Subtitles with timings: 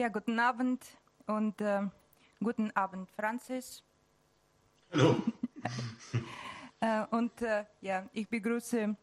[0.00, 0.82] Ja, guten Abend
[1.26, 1.82] und äh,
[2.42, 3.84] guten Abend, Franzis.
[4.90, 5.16] Hallo.
[6.80, 8.96] äh, und äh, ja, ich begrüße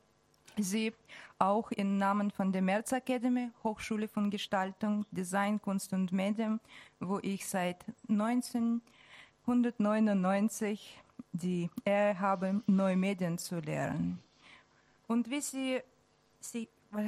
[0.58, 0.92] Sie
[1.38, 6.60] auch im Namen von der Merz Academy, Hochschule von Gestaltung, Design, Kunst und Medien,
[7.00, 11.00] wo ich seit 1999
[11.32, 14.18] die Ehre habe, neue Medien zu lernen.
[15.06, 15.80] Und wie Sie,
[16.40, 16.68] Sie,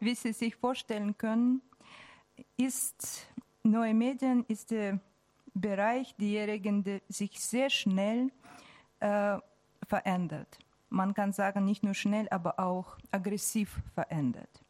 [0.00, 1.62] wie Sie sich vorstellen können,
[2.56, 3.26] ist
[3.62, 5.00] neue Medien ist der
[5.54, 8.30] Bereich derjenigen, der sich sehr schnell
[9.00, 9.38] äh,
[9.86, 10.58] verändert.
[10.88, 14.62] Man kann sagen, nicht nur schnell, aber auch aggressiv verändert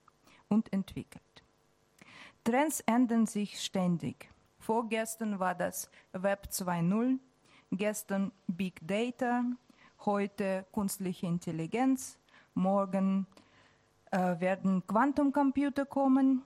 [0.48, 1.22] und entwickelt.
[2.44, 4.28] Trends ändern sich ständig.
[4.58, 7.18] Vorgestern war das Web 2.0,
[7.72, 9.44] gestern Big Data,
[10.04, 12.18] heute künstliche Intelligenz,
[12.54, 13.26] morgen
[14.10, 16.42] äh, werden Quantumcomputer kommen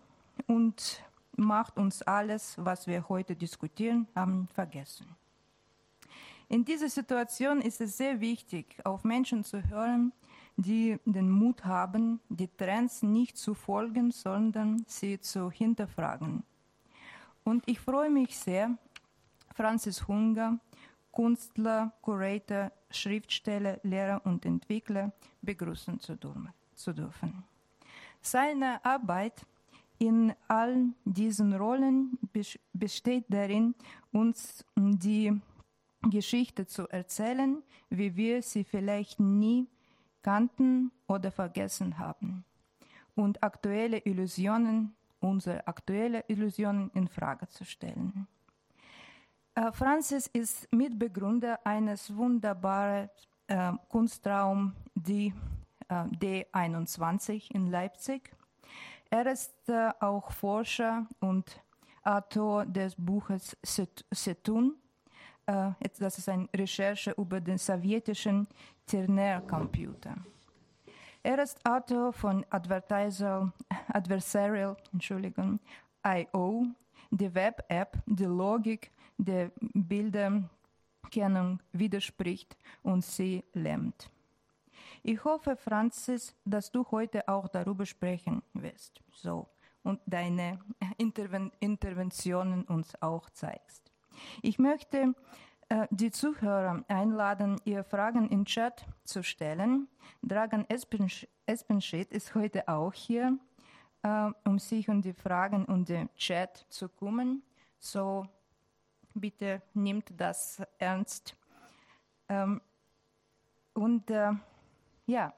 [0.47, 1.03] und
[1.37, 5.07] macht uns alles, was wir heute diskutieren, haben vergessen.
[6.49, 10.13] In dieser Situation ist es sehr wichtig, auf Menschen zu hören,
[10.57, 16.45] die den Mut haben, die Trends nicht zu folgen, sondern sie zu hinterfragen.
[17.45, 18.77] Und ich freue mich sehr,
[19.55, 20.59] Francis Hunger,
[21.13, 27.45] Künstler, Curator, Schriftsteller, Lehrer und Entwickler begrüßen zu dürfen.
[28.21, 29.47] Seine Arbeit
[29.99, 32.19] in all diesen Rollen
[32.73, 33.75] besteht darin,
[34.13, 35.33] uns die
[36.03, 39.69] Geschichte zu erzählen, wie wir sie vielleicht nie
[40.23, 42.45] kannten oder vergessen haben
[43.15, 48.29] und aktuelle Illusionen, unsere aktuelle Illusionen in Frage zu stellen.
[49.55, 53.09] Äh, Francis ist Mitbegründer eines wunderbaren
[53.47, 55.33] äh, Kunstraums, die
[55.89, 58.36] äh, D21 in Leipzig.
[59.11, 61.61] Er ist äh, auch Forscher und
[62.03, 64.75] Autor des Buches Setun.
[65.47, 68.47] Äh, das ist eine Recherche über den sowjetischen
[68.87, 70.17] Ternär-Computer.
[71.23, 73.53] Er ist Autor von Advertisal,
[73.89, 75.59] Adversarial Entschuldigung,
[76.07, 76.67] I.O.,
[77.11, 84.11] die Web-App, die Logik der Bilderkennung widerspricht und sie lähmt.
[85.09, 89.01] Ich hoffe, Franzis, dass du heute auch darüber sprechen wirst.
[89.13, 89.47] So.
[89.85, 90.59] Und deine
[90.99, 93.93] Interven Interventionen uns auch zeigst.
[94.43, 95.15] Ich möchte
[95.69, 99.87] äh, die Zuhörer einladen, ihr Fragen im Chat zu stellen.
[100.23, 103.39] Dragan Espenschit ist heute auch hier,
[104.03, 107.43] äh, um sich um die Fragen und den Chat zu kümmern.
[107.79, 108.27] So
[109.15, 111.37] bitte nimmt das ernst.
[112.29, 112.61] Ähm,
[113.73, 114.33] und äh,
[115.07, 115.33] ja,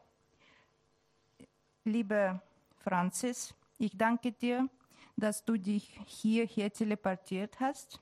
[1.84, 2.40] liebe
[2.78, 4.68] Franzis, ich danke dir,
[5.16, 8.00] dass du dich hierher teleportiert hast.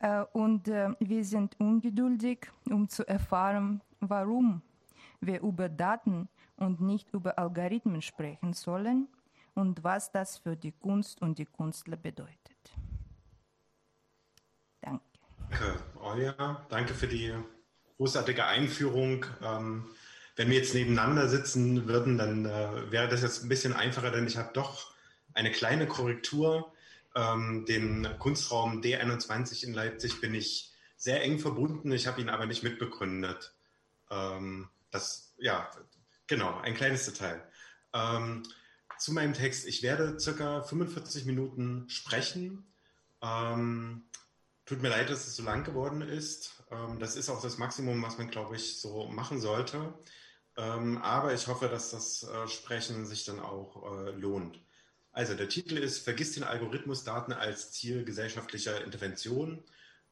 [0.00, 4.62] Äh, und äh, wir sind ungeduldig, um zu erfahren, warum
[5.20, 9.08] wir über Daten und nicht über Algorithmen sprechen sollen
[9.54, 12.74] und was das für die Kunst und die Künstler bedeutet.
[14.80, 15.04] Danke.
[15.50, 16.66] Danke, Olja.
[16.68, 17.34] Danke für die
[17.98, 19.26] großartige Einführung.
[19.42, 19.84] Ähm,
[20.36, 24.26] wenn wir jetzt nebeneinander sitzen würden, dann äh, wäre das jetzt ein bisschen einfacher, denn
[24.26, 24.92] ich habe doch
[25.34, 26.72] eine kleine Korrektur.
[27.14, 31.92] Ähm, den Kunstraum D21 in Leipzig bin ich sehr eng verbunden.
[31.92, 33.52] Ich habe ihn aber nicht mitbegründet.
[34.10, 35.70] Ähm, das, ja,
[36.26, 37.42] genau, ein kleines Detail.
[37.92, 38.42] Ähm,
[39.00, 39.66] zu meinem Text.
[39.66, 42.66] Ich werde circa 45 Minuten sprechen.
[43.22, 44.02] Ähm,
[44.66, 46.62] tut mir leid, dass es so lang geworden ist.
[46.70, 49.94] Ähm, das ist auch das Maximum, was man, glaube ich, so machen sollte.
[50.56, 54.60] Ähm, aber ich hoffe, dass das äh, Sprechen sich dann auch äh, lohnt.
[55.12, 59.62] Also der Titel ist Vergiss den Algorithmus Daten als Ziel gesellschaftlicher Intervention.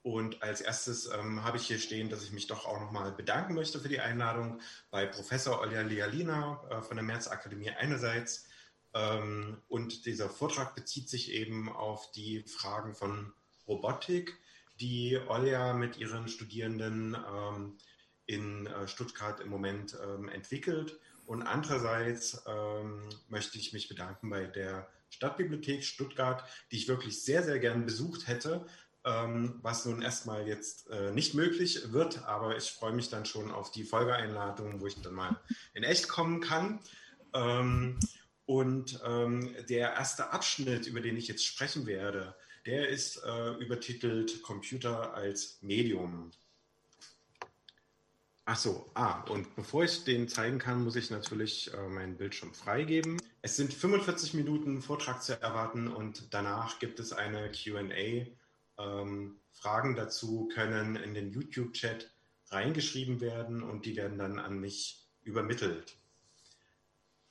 [0.03, 3.55] Und als erstes ähm, habe ich hier stehen, dass ich mich doch auch nochmal bedanken
[3.55, 4.61] möchte für die Einladung
[4.91, 8.47] bei Professor Olja Lealina äh, von der Merz Akademie einerseits.
[8.95, 13.33] Ähm, und dieser Vortrag bezieht sich eben auf die Fragen von
[13.67, 14.39] Robotik,
[14.81, 17.77] die Olja mit ihren Studierenden ähm,
[18.29, 21.01] in äh, Stuttgart im Moment ähm, entwickelt.
[21.27, 27.43] Und andererseits ähm, möchte ich mich bedanken bei der Stadtbibliothek Stuttgart, die ich wirklich sehr,
[27.43, 28.67] sehr gern besucht hätte,
[29.05, 32.25] ähm, was nun erstmal jetzt äh, nicht möglich wird.
[32.25, 35.41] Aber ich freue mich dann schon auf die Folgeeinladung, wo ich dann mal
[35.75, 36.81] in echt kommen kann.
[38.47, 42.35] Und der erste Abschnitt, über den ich jetzt sprechen werde,
[42.65, 46.31] der ist äh, übertitelt Computer als Medium.
[48.51, 52.55] Ach so, ah, und bevor ich den zeigen kann, muss ich natürlich äh, meinen Bildschirm
[52.55, 53.21] freigeben.
[53.43, 58.25] Es sind 45 Minuten Vortrag zu erwarten und danach gibt es eine QA.
[58.79, 62.11] Ähm, Fragen dazu können in den YouTube-Chat
[62.49, 65.99] reingeschrieben werden und die werden dann an mich übermittelt.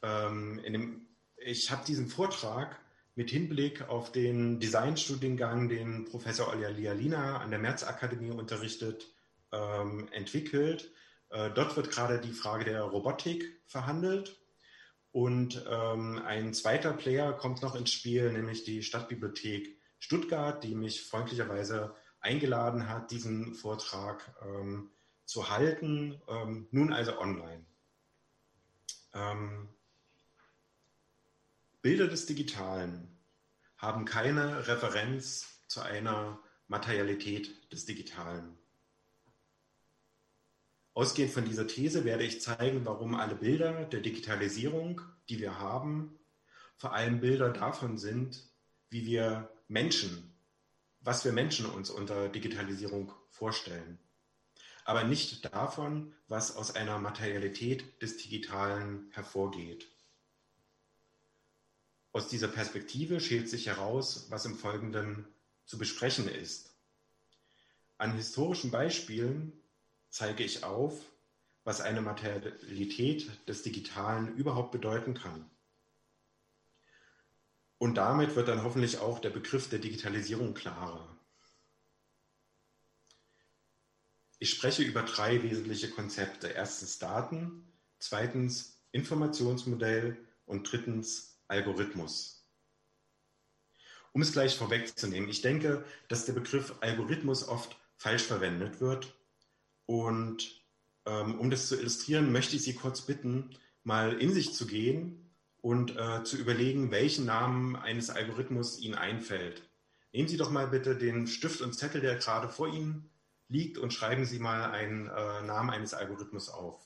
[0.03, 2.79] Ähm, dem, ich habe diesen Vortrag
[3.15, 9.11] mit Hinblick auf den Designstudiengang, den Professor Olja Lialina an der Märzakademie unterrichtet,
[9.51, 10.91] ähm, entwickelt
[11.29, 14.39] dort wird gerade die Frage der Robotik verhandelt.
[15.11, 21.03] Und ähm, ein zweiter Player kommt noch ins Spiel, nämlich die Stadtbibliothek Stuttgart, die mich
[21.05, 24.91] freundlicherweise eingeladen hat, diesen Vortrag ähm,
[25.25, 27.65] zu halten, ähm, nun also online.
[29.13, 29.69] Ähm,
[31.81, 33.17] Bilder des Digitalen
[33.77, 38.56] haben keine Referenz zu einer Materialität des Digitalen.
[40.97, 44.99] Ausgehend von dieser These werde ich zeigen, warum alle Bilder der Digitalisierung,
[45.29, 46.17] die wir haben,
[46.75, 48.49] vor allem Bilder davon sind,
[48.89, 50.33] wie wir Menschen,
[51.01, 53.99] was wir Menschen uns unter Digitalisierung vorstellen.
[54.85, 59.87] Aber nicht davon, was aus einer Materialität des Digitalen hervorgeht.
[62.11, 65.27] Aus dieser Perspektive schält sich heraus, was im Folgenden
[65.63, 66.75] zu besprechen ist.
[67.99, 69.53] An historischen Beispielen
[70.17, 70.99] zeige ich auf,
[71.63, 75.47] was eine Materialität des Digitalen überhaupt bedeuten kann.
[77.77, 81.15] Und damit wird dann hoffentlich auch der Begriff der Digitalisierung klarer.
[84.39, 86.47] Ich spreche über drei wesentliche Konzepte.
[86.47, 90.17] Erstens Daten, zweitens Informationsmodell
[90.47, 92.49] und drittens Algorithmus.
[94.13, 99.16] Um es gleich vorwegzunehmen, ich denke, dass der Begriff Algorithmus oft falsch verwendet wird
[99.87, 100.61] und
[101.07, 105.31] ähm, um das zu illustrieren, möchte ich Sie kurz bitten, mal in sich zu gehen
[105.61, 109.67] und äh, zu überlegen, welchen Namen eines Algorithmus Ihnen einfällt.
[110.11, 113.09] Nehmen Sie doch mal bitte den Stift und Zettel, der gerade vor Ihnen
[113.47, 116.85] liegt, und schreiben Sie mal einen äh, Namen eines Algorithmus auf.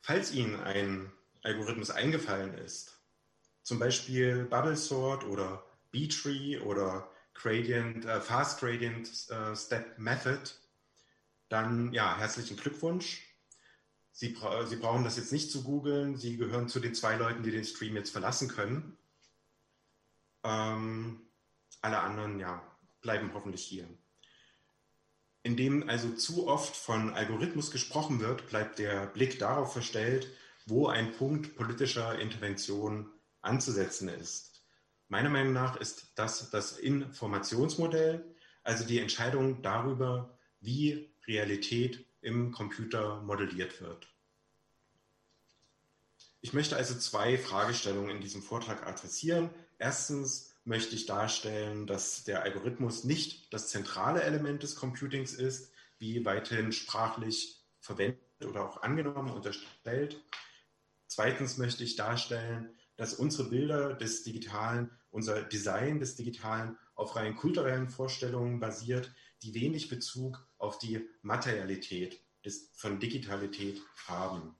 [0.00, 1.12] Falls Ihnen ein
[1.42, 3.00] Algorithmus eingefallen ist,
[3.62, 10.40] zum Beispiel Bubble Sort oder B-Tree oder Gradient, äh, Fast Gradient äh, Step Method,
[11.48, 13.22] dann ja, herzlichen Glückwunsch.
[14.12, 16.16] Sie, bra Sie brauchen das jetzt nicht zu googeln.
[16.16, 18.98] Sie gehören zu den zwei Leuten, die den Stream jetzt verlassen können.
[20.42, 21.20] Ähm,
[21.80, 22.62] alle anderen, ja,
[23.00, 23.88] bleiben hoffentlich hier.
[25.44, 30.28] Indem also zu oft von Algorithmus gesprochen wird, bleibt der Blick darauf verstellt,
[30.66, 33.08] wo ein Punkt politischer Intervention
[33.40, 34.57] anzusetzen ist.
[35.08, 38.24] Meiner Meinung nach ist das das Informationsmodell,
[38.62, 44.06] also die Entscheidung darüber, wie Realität im Computer modelliert wird.
[46.40, 49.50] Ich möchte also zwei Fragestellungen in diesem Vortrag adressieren.
[49.78, 56.24] Erstens möchte ich darstellen, dass der Algorithmus nicht das zentrale Element des Computings ist, wie
[56.24, 60.22] weiterhin sprachlich verwendet oder auch angenommen unterstellt.
[61.06, 67.36] Zweitens möchte ich darstellen, dass unsere Bilder des Digitalen, unser Design des Digitalen auf rein
[67.36, 69.12] kulturellen Vorstellungen basiert,
[69.42, 74.54] die wenig Bezug auf die Materialität des, von Digitalität haben.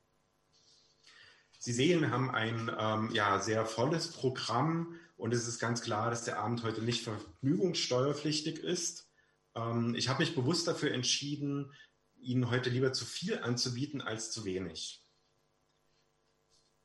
[1.59, 6.11] Sie sehen, wir haben ein ähm, ja, sehr volles Programm und es ist ganz klar,
[6.11, 9.09] dass der Abend heute nicht vergnügungssteuerpflichtig ist.
[9.57, 11.73] Ähm, ich habe mich bewusst dafür entschieden,
[12.21, 15.05] Ihnen heute lieber zu viel anzubieten als zu wenig.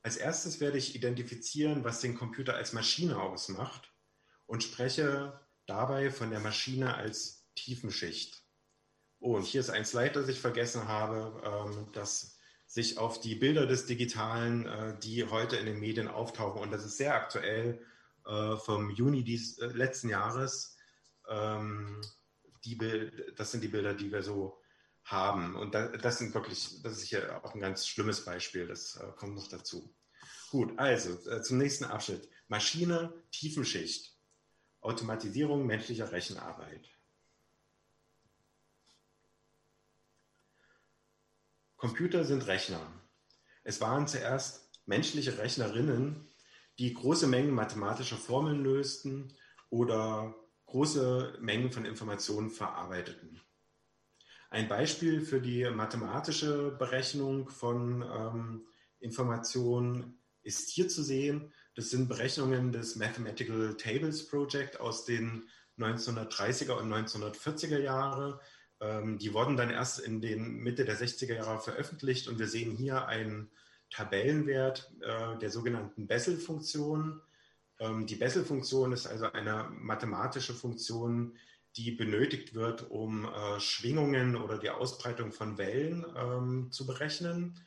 [0.03, 3.93] Als erstes werde ich identifizieren, was den Computer als Maschine ausmacht
[4.45, 8.43] und spreche dabei von der Maschine als Tiefenschicht.
[9.19, 13.35] Oh, und hier ist ein Slide, das ich vergessen habe, ähm, das sich auf die
[13.35, 17.79] Bilder des Digitalen, äh, die heute in den Medien auftauchen, und das ist sehr aktuell
[18.25, 20.75] äh, vom Juni dies, äh, letzten Jahres.
[21.29, 22.01] Ähm,
[22.65, 22.77] die,
[23.37, 24.59] das sind die Bilder, die wir so
[25.03, 25.55] haben.
[25.55, 29.35] Und das sind wirklich, das ist hier auch ein ganz schlimmes Beispiel, das äh, kommt
[29.35, 29.93] noch dazu.
[30.49, 32.29] Gut, also äh, zum nächsten Abschnitt.
[32.47, 34.17] Maschine, Tiefenschicht,
[34.81, 36.89] Automatisierung menschlicher Rechenarbeit.
[41.77, 42.79] Computer sind Rechner.
[43.63, 46.29] Es waren zuerst menschliche Rechnerinnen,
[46.79, 49.33] die große Mengen mathematischer Formeln lösten
[49.69, 50.33] oder
[50.65, 53.41] große Mengen von Informationen verarbeiteten.
[54.53, 58.67] Ein Beispiel für die mathematische Berechnung von ähm,
[58.99, 61.51] Informationen ist hier zu sehen.
[61.73, 68.41] Das sind Berechnungen des Mathematical Tables Project aus den 1930er und 1940er Jahre.
[68.79, 72.75] Ähm, die wurden dann erst in den Mitte der 60er Jahre veröffentlicht und wir sehen
[72.75, 73.49] hier einen
[73.89, 77.19] Tabellenwert äh, der sogenannten Bessel-Funktion.
[77.79, 81.39] Ähm, die Bessel-Funktion ist also eine mathematische Funktion,
[81.75, 87.59] die benötigt wird, um äh, Schwingungen oder die Ausbreitung von Wellen ähm, zu berechnen.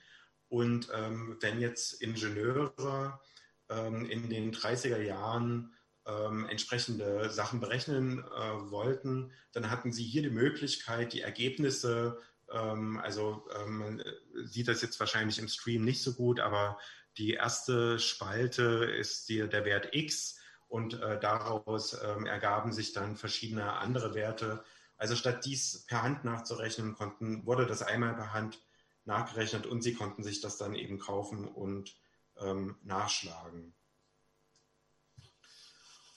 [0.48, 3.20] Und ähm, wenn jetzt Ingenieure
[3.68, 5.74] ähm, in den 30er Jahren
[6.06, 12.18] ähm, entsprechende Sachen berechnen äh, wollten, dann hatten sie hier die Möglichkeit, die Ergebnisse,
[12.52, 14.04] ähm, also ähm, man
[14.44, 16.78] sieht das jetzt wahrscheinlich im Stream nicht so gut, aber
[17.18, 23.16] die erste Spalte ist die, der Wert x und äh, daraus ähm, ergaben sich dann
[23.16, 24.64] verschiedene andere Werte.
[24.96, 28.60] Also statt dies per Hand nachzurechnen, konnten, wurde das einmal per Hand
[29.04, 31.96] nachgerechnet und sie konnten sich das dann eben kaufen und
[32.38, 33.74] ähm, nachschlagen.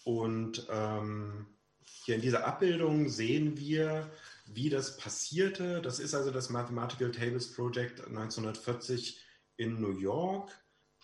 [0.03, 1.46] Und ähm,
[1.86, 4.10] hier in dieser Abbildung sehen wir,
[4.48, 5.82] wie das passierte.
[5.82, 9.22] Das ist also das Mathematical Tables Project 1940
[9.58, 10.51] in New York.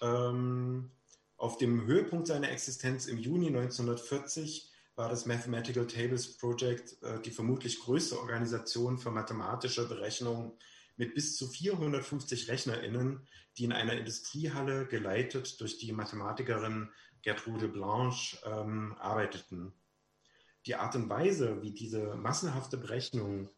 [0.02, 0.92] Ähm,
[1.38, 7.32] auf dem Höhepunkt seiner Existenz im Juni 1940 war das Mathematical Tables Project äh, die
[7.32, 10.54] vermutlich größte Organisation für mathematische Berechnungen
[10.98, 13.28] mit bis zu 450 RechnerInnen,
[13.58, 16.90] die in einer Industriehalle geleitet durch die Mathematikerin
[17.22, 19.74] Gertrude Blanche ähm, arbeiteten.
[20.66, 23.50] Die Art und Weise, wie diese massenhafte Berechnung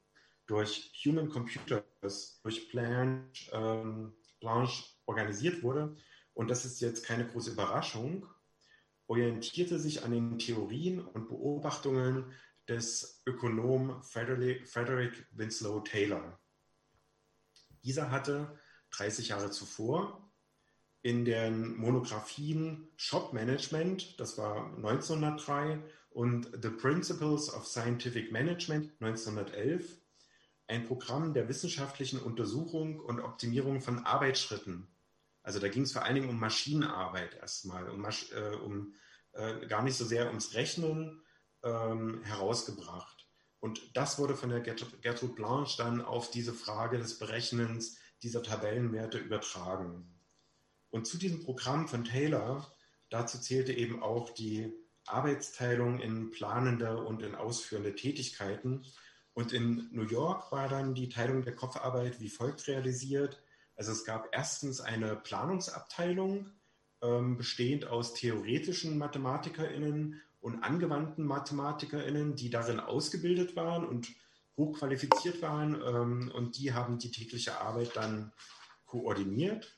[0.48, 5.96] durch Human Computers, durch Blanche, ähm, Blanche organisiert wurde,
[6.38, 8.27] und das ist jetzt keine große Überraschung,
[9.08, 12.32] orientierte sich an den Theorien und Beobachtungen
[12.67, 16.39] des Ökonomen Frederick, Frederick Winslow Taylor.
[17.84, 18.56] Dieser hatte
[18.91, 20.32] 30 Jahre zuvor
[21.01, 29.98] in den Monographien Shop Management, das war 1903, und The Principles of Scientific Management 1911,
[30.67, 34.88] ein Programm der wissenschaftlichen Untersuchung und Optimierung von Arbeitsschritten
[35.48, 38.94] also da ging es vor allen Dingen um Maschinenarbeit erstmal, um, äh, um
[39.32, 41.24] äh, gar nicht so sehr ums Rechnen
[41.63, 43.25] ähm, herausgebracht.
[43.62, 49.20] Und das wurde von der Gertrude Blanche dann auf diese Frage des Berechnens dieser Tabellenwerte
[49.20, 50.20] übertragen.
[50.89, 52.70] Und zu diesem Programm von Taylor,
[53.10, 54.74] dazu zählte eben auch die
[55.06, 58.86] Arbeitsteilung in planende und in ausführende Tätigkeiten.
[59.34, 63.42] Und in New York war dann die Teilung der Kopfarbeit wie folgt realisiert.
[63.77, 66.51] Also es gab erstens eine Planungsabteilung,
[67.01, 74.10] ähm, bestehend aus theoretischen MathematikerInnen und angewandten MathematikerInnen, die darin ausgebildet waren und
[74.57, 75.75] hochqualifiziert waren.
[75.75, 78.34] Ähm, und die haben die tägliche Arbeit dann
[78.86, 79.77] koordiniert.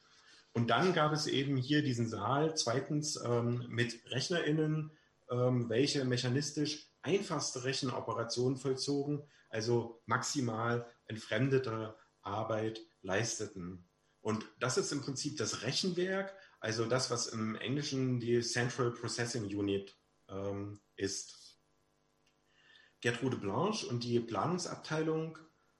[0.54, 4.92] Und dann gab es eben hier diesen Saal, zweitens ähm, mit RechnerInnen,
[5.30, 13.89] ähm, welche mechanistisch einfachste Rechenoperationen vollzogen, also maximal entfremdete Arbeit leisteten.
[14.30, 19.46] Und das ist im Prinzip das Rechenwerk, also das, was im Englischen die Central Processing
[19.46, 21.58] Unit ähm, ist.
[23.02, 25.40] Gertrude Blanche und die Planungsabteilung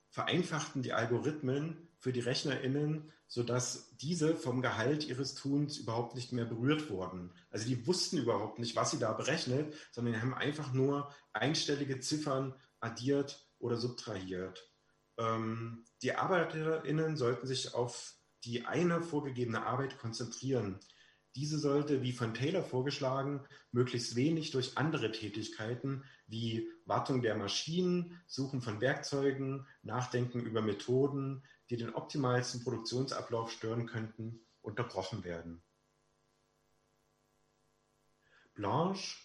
[0.10, 6.46] vereinfachten die Algorithmen für die RechnerInnen, sodass diese vom Gehalt ihres Tuns überhaupt nicht mehr
[6.46, 7.32] berührt wurden.
[7.52, 12.56] Also die wussten überhaupt nicht, was sie da berechnet, sondern haben einfach nur einstellige Ziffern
[12.80, 14.72] addiert oder subtrahiert.
[15.20, 20.80] Ähm, die ArbeiterInnen sollten sich auf die eine vorgegebene Arbeit konzentrieren.
[21.36, 28.20] Diese sollte, wie von Taylor vorgeschlagen, möglichst wenig durch andere Tätigkeiten wie Wartung der Maschinen,
[28.26, 35.62] Suchen von Werkzeugen, Nachdenken über Methoden, die den optimalsten Produktionsablauf stören könnten, unterbrochen werden.
[38.56, 39.18] Blanche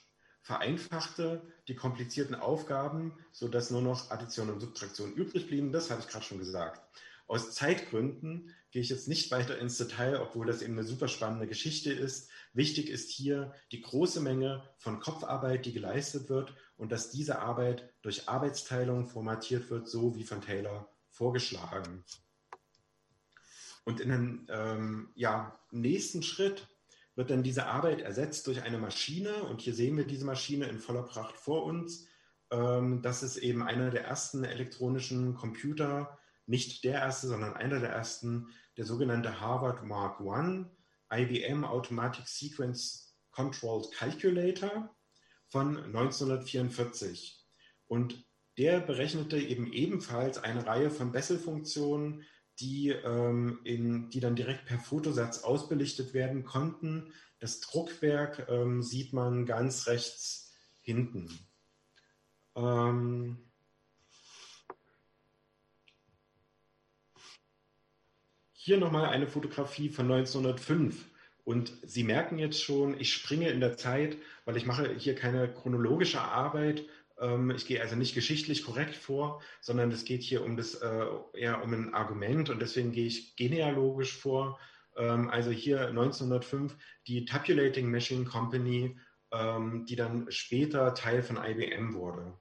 [0.43, 5.73] vereinfachte die komplizierten Aufgaben, sodass nur noch Addition und Subtraktion übrig blieben.
[5.73, 6.83] Das hatte ich gerade schon gesagt.
[7.27, 11.47] Aus Zeitgründen gehe ich jetzt nicht weiter ins Detail, obwohl das eben eine super spannende
[11.47, 12.29] Geschichte ist.
[12.53, 17.89] Wichtig ist hier die große Menge von Kopfarbeit, die geleistet wird und dass diese Arbeit
[18.03, 22.05] durch Arbeitsteilung formatiert wird, so wie von Taylor vorgeschlagen.
[23.85, 26.67] Und in einem ähm, ja, nächsten Schritt
[27.17, 29.45] wird dann diese Arbeit ersetzt durch eine Maschine.
[29.45, 32.07] Und hier sehen wir diese Maschine in voller Pracht vor uns.
[32.51, 37.91] Ähm, das ist eben einer der ersten elektronischen Computer, nicht der erste, sondern einer der
[37.91, 40.65] ersten, der sogenannte Harvard Mark I
[41.13, 44.95] IBM Automatic Sequence Controlled Calculator
[45.47, 47.45] von 1944.
[47.87, 48.27] Und
[48.59, 52.25] der berechnete eben ebenfalls eine Reihe von Bessel-Funktionen,
[52.61, 57.13] die, ähm, in, die dann direkt per Fotosatz ausbelichtet werden konnten.
[57.41, 61.29] Das Druckwerk ähm, sieht man ganz rechts hinten.
[62.55, 63.51] Ähm,
[68.67, 71.05] Hier nochmal eine Fotografie von 1905.
[71.45, 74.17] Und Sie merken jetzt schon, ich springe in der Zeit,
[74.47, 76.83] weil ich mache hier keine chronologische Arbeit.
[77.21, 81.07] Ähm, ich gehe also nicht geschichtlich korrekt vor, sondern es geht hier um das äh,
[81.35, 84.59] eher um ein Argument und deswegen gehe ich genealogisch vor.
[84.97, 86.75] Ähm, also hier 1905
[87.07, 88.99] die Tabulating Machine Company,
[89.31, 92.33] ähm, die dann später Teil von IBM wurde.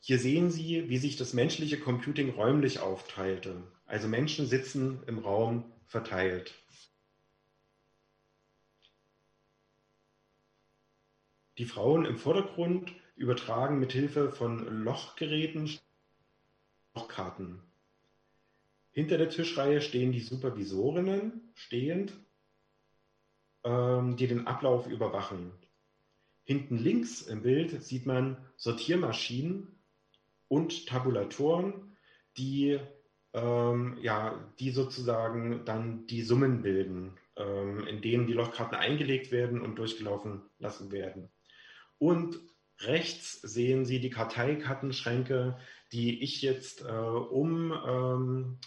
[0.00, 3.62] Hier sehen Sie, wie sich das menschliche Computing räumlich aufteilte.
[3.86, 6.54] Also Menschen sitzen im Raum verteilt.
[11.58, 15.78] Die Frauen im Vordergrund übertragen mit Hilfe von Lochgeräten
[16.94, 17.62] Lochkarten.
[18.92, 22.14] Hinter der Tischreihe stehen die Supervisorinnen stehend,
[23.64, 25.52] ähm, die den Ablauf überwachen.
[26.44, 29.68] Hinten links im Bild sieht man Sortiermaschinen
[30.48, 31.96] und Tabulatoren,
[32.36, 32.78] die,
[33.36, 39.60] ähm, ja, die sozusagen dann die Summen bilden, ähm, in denen die Lochkarten eingelegt werden
[39.60, 41.28] und durchgelaufen lassen werden.
[41.98, 42.40] Und
[42.80, 45.58] rechts sehen Sie die Karteikartenschränke,
[45.92, 48.58] die ich jetzt äh, um, ähm,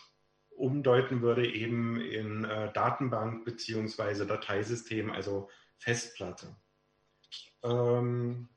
[0.51, 4.25] umdeuten würde, eben in äh, Datenbank bzw.
[4.25, 5.49] Dateisystem, also
[5.79, 6.55] Festplatte.
[7.63, 8.49] Ähm,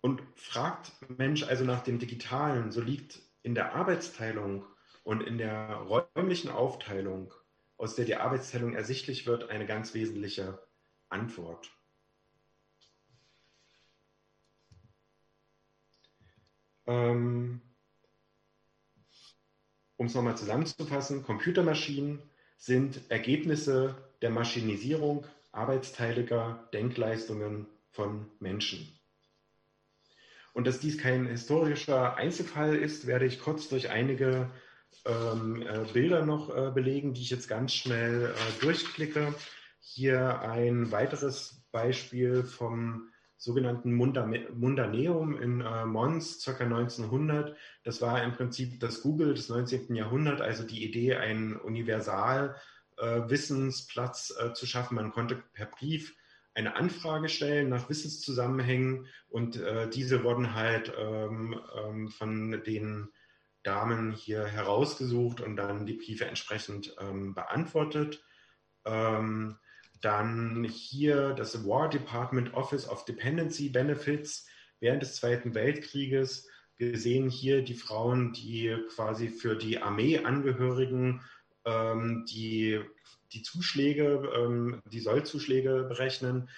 [0.00, 4.66] und fragt Mensch also nach dem Digitalen, so liegt in der Arbeitsteilung
[5.04, 7.32] und in der räumlichen Aufteilung,
[7.76, 10.60] aus der die Arbeitsteilung ersichtlich wird, eine ganz wesentliche
[11.10, 11.70] Antwort.
[16.86, 17.62] Ähm,
[19.96, 22.20] um es nochmal zusammenzufassen, Computermaschinen
[22.56, 28.95] sind Ergebnisse der Maschinisierung arbeitsteiliger Denkleistungen von Menschen.
[30.56, 34.50] Und dass dies kein historischer Einzelfall ist, werde ich kurz durch einige
[35.04, 38.32] ähm, äh, Bilder noch äh, belegen, die ich jetzt ganz schnell äh,
[38.62, 39.34] durchklicke.
[39.80, 46.64] Hier ein weiteres Beispiel vom sogenannten Mundaneum in äh, Mons, ca.
[46.64, 47.54] 1900.
[47.84, 49.94] Das war im Prinzip das Google des 19.
[49.94, 54.94] Jahrhunderts, also die Idee, einen Universalwissensplatz äh, äh, zu schaffen.
[54.94, 56.16] Man konnte per Brief
[56.56, 63.12] eine Anfrage stellen nach Wissenszusammenhängen und äh, diese wurden halt ähm, ähm, von den
[63.62, 68.24] Damen hier herausgesucht und dann die Briefe entsprechend ähm, beantwortet.
[68.86, 69.58] Ähm,
[70.00, 74.48] dann hier das War Department Office of Dependency Benefits
[74.80, 76.48] während des Zweiten Weltkrieges.
[76.78, 81.20] Wir sehen hier die Frauen, die quasi für die Armeeangehörigen
[81.66, 82.80] ähm, die
[83.32, 86.48] die Zuschläge, ähm, die Sollzuschläge berechnen.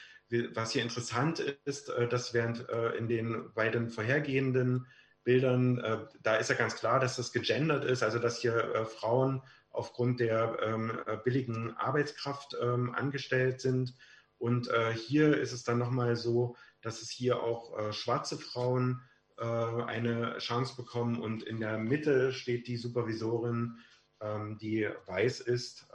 [0.52, 4.86] Was hier interessant ist, äh, dass während äh, in den beiden vorhergehenden
[5.24, 9.42] Bildern, äh, da ist ja ganz klar, dass das gegendert ist, also dass hier Frauen
[9.70, 10.92] aufgrund der ähm,
[11.24, 13.94] billigen Arbeitskraft ähm, angestellt sind.
[14.38, 19.00] Und hier ist es dann nochmal so, dass es hier auch schwarze Frauen
[19.36, 23.80] eine Chance bekommen und in der Mitte steht die Supervisorin,
[24.60, 25.88] die weiß ist.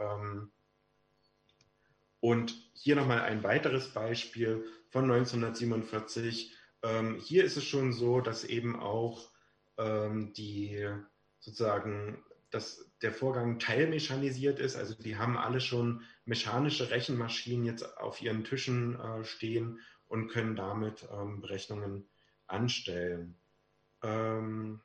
[2.24, 6.56] Und hier nochmal ein weiteres Beispiel von 1947.
[6.82, 9.30] Ähm, hier ist es schon so, dass eben auch
[9.78, 10.88] ähm, die
[11.42, 14.78] sozusagen dass der Vorgang teilmechanisiert ist.
[14.78, 20.56] Also die haben alle schon mechanische Rechenmaschinen jetzt auf ihren Tischen äh, stehen und können
[20.56, 22.08] damit ähm, Berechnungen
[22.48, 23.36] anstellen.
[24.02, 24.80] Ähm,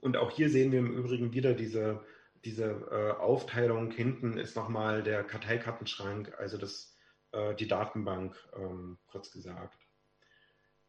[0.00, 2.04] und auch hier sehen wir im Übrigen wieder diese
[2.44, 6.96] diese äh, Aufteilung hinten ist nochmal der Karteikartenschrank, also das,
[7.32, 9.78] äh, die Datenbank, ähm, kurz gesagt.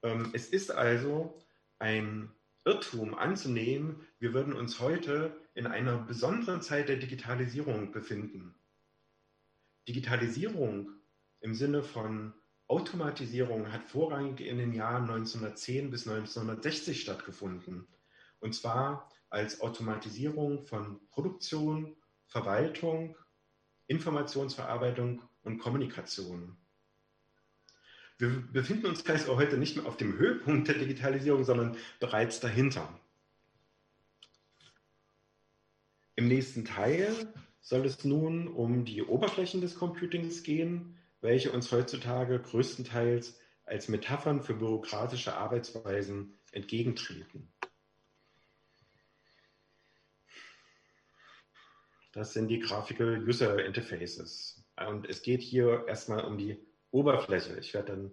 [0.04, 1.42] Ähm, es ist also
[1.80, 2.32] ein
[2.66, 8.56] Irrtum anzunehmen, wir würden uns heute in einer besonderen Zeit der Digitalisierung befinden.
[9.88, 10.90] Digitalisierung
[11.42, 12.34] im Sinne von
[12.68, 17.88] Automatisierung hat vorrangig in den Jahren 1910 bis 1960 stattgefunden.
[18.40, 23.18] Und zwar als Automatisierung von Produktion, Verwaltung,
[23.88, 26.56] Informationsverarbeitung und Kommunikation.
[28.18, 32.88] Wir befinden uns also heute nicht mehr auf dem Höhepunkt der Digitalisierung, sondern bereits dahinter.
[36.16, 42.40] Im nächsten Teil soll es nun um die Oberflächen des Computings gehen, welche uns heutzutage
[42.40, 47.52] größtenteils als Metaphern für bürokratische Arbeitsweisen entgegentreten.
[52.16, 54.64] Das sind die Graphical User Interfaces.
[54.88, 56.58] Und es geht hier erstmal um die
[56.92, 57.60] Oberfläche.
[57.60, 58.12] Ich werde dann,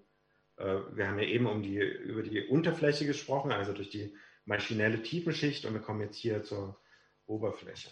[0.56, 4.12] äh, wir haben ja eben um die, über die Unterfläche gesprochen, also durch die
[4.44, 6.80] maschinelle Tiefenschicht und wir kommen jetzt hier zur
[7.26, 7.90] Oberfläche.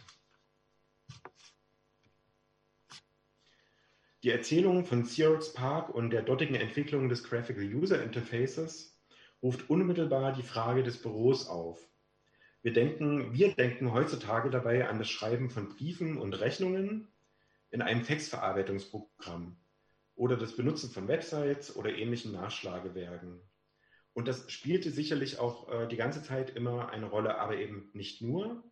[4.24, 9.00] Die Erzählung von Xerox Park und der dortigen Entwicklung des Graphical User Interfaces
[9.44, 11.89] ruft unmittelbar die Frage des Büros auf.
[12.62, 17.08] Wir denken, wir denken heutzutage dabei an das Schreiben von Briefen und Rechnungen
[17.70, 19.56] in einem Textverarbeitungsprogramm
[20.14, 23.40] oder das Benutzen von Websites oder ähnlichen Nachschlagewerken.
[24.12, 28.20] Und das spielte sicherlich auch äh, die ganze Zeit immer eine Rolle, aber eben nicht
[28.20, 28.62] nur.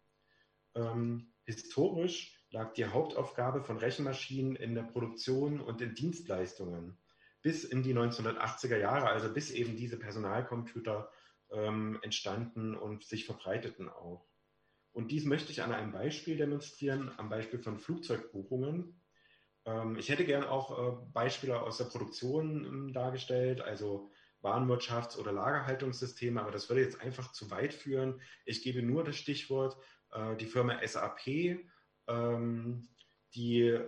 [0.75, 6.99] Ähm, historisch lag die Hauptaufgabe von Rechenmaschinen in der Produktion und in Dienstleistungen
[7.41, 11.11] bis in die 1980er Jahre, also bis eben diese Personalcomputer
[11.51, 14.27] ähm, entstanden und sich verbreiteten auch.
[14.93, 19.01] Und dies möchte ich an einem Beispiel demonstrieren, am Beispiel von Flugzeugbuchungen.
[19.65, 24.11] Ähm, ich hätte gern auch äh, Beispiele aus der Produktion ähm, dargestellt, also
[24.43, 28.21] Warenwirtschafts- oder Lagerhaltungssysteme, aber das würde jetzt einfach zu weit führen.
[28.45, 29.77] Ich gebe nur das Stichwort,
[30.13, 31.59] äh, die Firma SAP
[32.09, 32.89] ähm,
[33.35, 33.79] die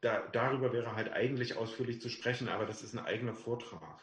[0.00, 4.02] da, darüber wäre halt eigentlich ausführlich zu sprechen, aber das ist ein eigener Vortrag.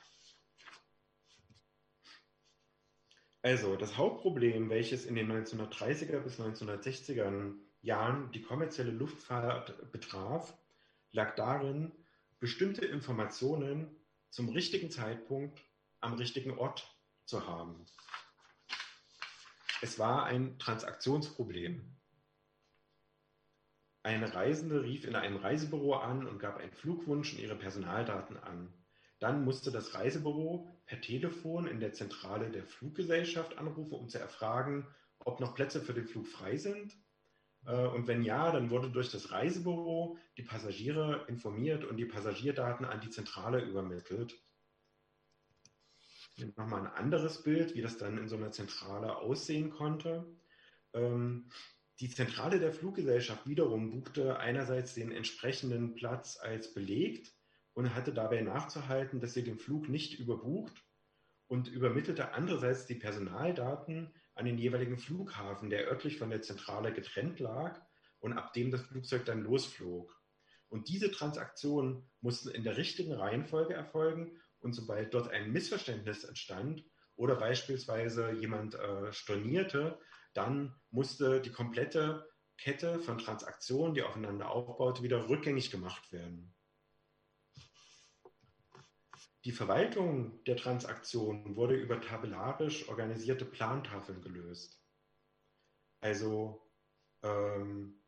[3.41, 10.54] Also, das Hauptproblem, welches in den 1930er bis 1960er Jahren die kommerzielle Luftfahrt betraf,
[11.12, 11.91] lag darin,
[12.39, 13.95] bestimmte Informationen
[14.30, 15.62] zum richtigen Zeitpunkt
[16.02, 16.93] am richtigen Ort
[17.25, 17.86] zu haben.
[19.82, 21.95] Es war ein Transaktionsproblem.
[24.04, 28.73] Eine Reisende rief in einem Reisebüro an und gab einen Flugwunsch und ihre Personaldaten an.
[29.19, 34.88] Dann musste das Reisebüro per Telefon in der Zentrale der Fluggesellschaft anrufen, um zu erfragen,
[35.19, 36.97] ob noch Plätze für den Flug frei sind.
[37.65, 42.86] Äh, und wenn ja, dann wurde durch das Reisebüro die Passagiere informiert und die Passagierdaten
[42.86, 44.41] an die Zentrale übermittelt.
[46.55, 50.25] Nochmal ein anderes Bild, wie das dann in so einer Zentrale aussehen konnte.
[50.93, 51.49] Ähm,
[51.99, 57.34] die Zentrale der Fluggesellschaft wiederum buchte einerseits den entsprechenden Platz als belegt
[57.80, 60.84] und hatte dabei nachzuhalten, dass sie den Flug nicht überbucht
[61.48, 67.39] und übermittelte andererseits die Personaldaten an den jeweiligen Flughafen, der örtlich von der Zentrale getrennt
[67.39, 67.80] lag
[68.20, 70.13] und ab dem das Flugzeug dann losflog.
[70.68, 76.84] Und diese Transaktionen mussten in der richtigen Reihenfolge erfolgen und sobald dort ein Missverständnis entstand
[77.15, 79.98] oder beispielsweise jemand äh, stornierte,
[80.34, 86.54] dann musste die komplette Kette von Transaktionen, die aufeinander aufbaut, wieder rückgängig gemacht werden.
[89.45, 94.82] Die Verwaltung der Transaktionen wurde über tabellarisch organisierte Plantafeln gelöst.
[96.02, 96.62] Also
[97.23, 98.02] ähm,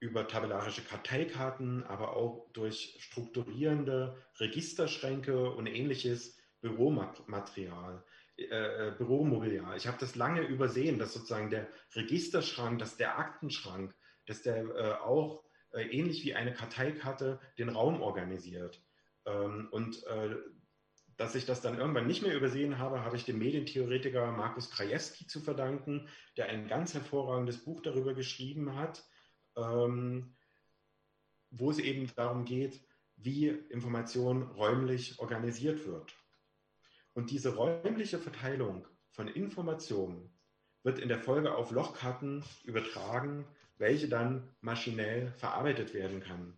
[0.00, 8.04] über tabellarische Karteikarten, aber auch durch strukturierende Registerschränke und ähnliches Büromaterial
[8.36, 9.76] äh, Büromobiliar.
[9.76, 13.94] Ich habe das lange übersehen, dass sozusagen der Registerschrank, dass der Aktenschrank,
[14.26, 18.80] dass der äh, auch äh, ähnlich wie eine Karteikarte den Raum organisiert.
[19.26, 20.36] Ähm, und äh,
[21.18, 25.26] dass ich das dann irgendwann nicht mehr übersehen habe, habe ich dem Medientheoretiker Markus Krajewski
[25.26, 29.04] zu verdanken, der ein ganz hervorragendes Buch darüber geschrieben hat,
[29.56, 30.36] ähm,
[31.50, 32.80] wo es eben darum geht,
[33.16, 36.14] wie Information räumlich organisiert wird.
[37.14, 40.30] Und diese räumliche Verteilung von Informationen
[40.84, 43.44] wird in der Folge auf Lochkarten übertragen,
[43.76, 46.56] welche dann maschinell verarbeitet werden kann.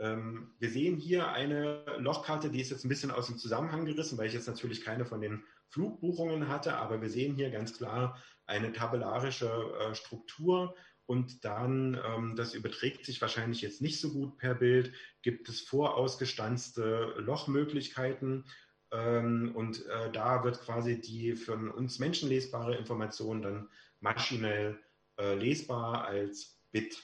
[0.00, 4.16] Ähm, wir sehen hier eine Lochkarte, die ist jetzt ein bisschen aus dem Zusammenhang gerissen,
[4.16, 8.20] weil ich jetzt natürlich keine von den Flugbuchungen hatte, aber wir sehen hier ganz klar
[8.46, 14.38] eine tabellarische äh, Struktur und dann, ähm, das überträgt sich wahrscheinlich jetzt nicht so gut
[14.38, 18.46] per Bild, gibt es vorausgestanzte Lochmöglichkeiten
[18.92, 23.68] ähm, und äh, da wird quasi die für uns menschenlesbare Information dann
[24.00, 24.80] maschinell
[25.18, 27.02] äh, lesbar als Bit,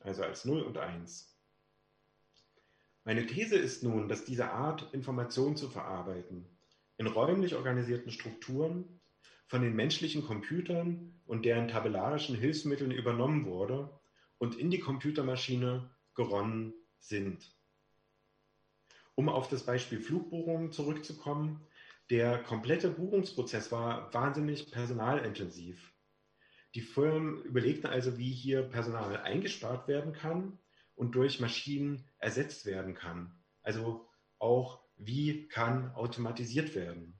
[0.00, 1.31] also als 0 und 1.
[3.04, 6.46] Meine These ist nun, dass diese Art, Information zu verarbeiten,
[6.98, 9.00] in räumlich organisierten Strukturen
[9.48, 13.90] von den menschlichen Computern und deren tabellarischen Hilfsmitteln übernommen wurde
[14.38, 17.56] und in die Computermaschine geronnen sind.
[19.16, 21.60] Um auf das Beispiel Flugbuchungen zurückzukommen,
[22.08, 25.92] der komplette Buchungsprozess war wahnsinnig personalintensiv.
[26.74, 30.58] Die Firmen überlegten also, wie hier Personal eingespart werden kann
[31.02, 33.34] und durch Maschinen ersetzt werden kann.
[33.60, 37.18] Also auch, wie kann automatisiert werden.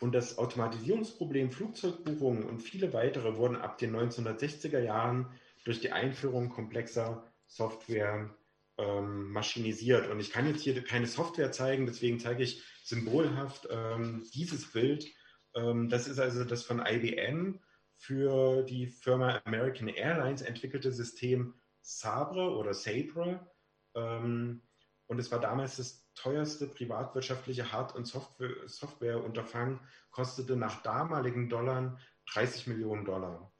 [0.00, 5.26] Und das Automatisierungsproblem Flugzeugbuchungen und viele weitere wurden ab den 1960er Jahren
[5.64, 8.34] durch die Einführung komplexer Software
[8.78, 10.08] ähm, maschinisiert.
[10.08, 15.06] Und ich kann jetzt hier keine Software zeigen, deswegen zeige ich symbolhaft ähm, dieses Bild.
[15.54, 17.60] Ähm, das ist also das von IBM
[17.98, 23.46] für die Firma American Airlines entwickelte System Sabre oder Sabre.
[23.94, 24.62] Ähm,
[25.06, 31.98] und es war damals das teuerste privatwirtschaftliche Hard- und Softwareunterfangen, kostete nach damaligen Dollar
[32.32, 33.52] 30 Millionen Dollar.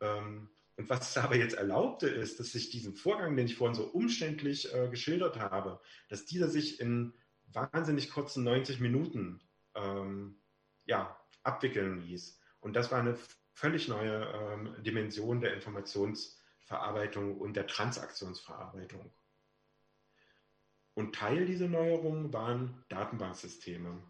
[0.00, 3.74] Ähm, und was es aber jetzt erlaubte, ist, dass sich diesen Vorgang, den ich vorhin
[3.74, 7.14] so umständlich äh, geschildert habe, dass dieser sich in
[7.46, 9.40] wahnsinnig kurzen 90 Minuten
[9.74, 10.40] ähm,
[10.84, 12.40] ja, abwickeln ließ.
[12.60, 13.16] Und das war eine
[13.52, 15.54] völlig neue ähm, Dimension der
[16.64, 19.12] Informationsverarbeitung und der Transaktionsverarbeitung.
[20.94, 24.02] Und Teil dieser Neuerungen waren Datenbanksysteme.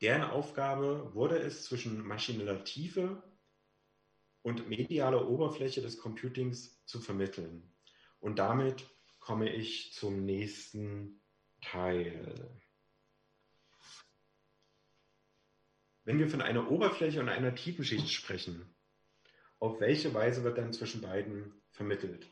[0.00, 3.22] Deren Aufgabe wurde es, zwischen maschineller Tiefe
[4.42, 7.72] und medialer Oberfläche des Computings zu vermitteln.
[8.20, 11.22] Und damit komme ich zum nächsten
[11.62, 12.60] Teil.
[16.02, 18.74] Wenn wir von einer Oberfläche und einer Tiefenschicht sprechen,
[19.64, 22.30] auf welche Weise wird dann zwischen beiden vermittelt?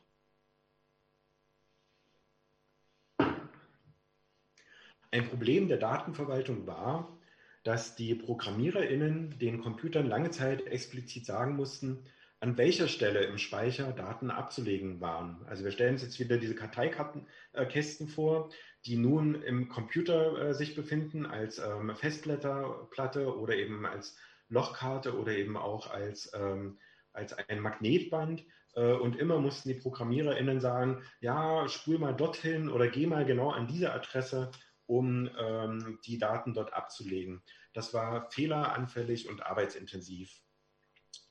[5.11, 7.19] Ein Problem der Datenverwaltung war,
[7.65, 12.05] dass die ProgrammiererInnen den Computern lange Zeit explizit sagen mussten,
[12.41, 15.43] an welcher Stelle im Speicher Daten abzulegen waren.
[15.47, 18.51] Also wir stellen uns jetzt wieder diese Karteikästen vor,
[18.85, 24.17] die nun im Computer äh, sich befinden als ähm, Festplattenplatte oder eben als
[24.49, 26.79] Lochkarte oder eben auch als, ähm,
[27.13, 28.45] als ein Magnetband.
[28.75, 33.51] Äh, und immer mussten die ProgrammiererInnen sagen, ja, spul mal dorthin oder geh mal genau
[33.51, 34.51] an diese Adresse,
[34.87, 37.43] um ähm, die Daten dort abzulegen.
[37.73, 40.43] Das war fehleranfällig und arbeitsintensiv.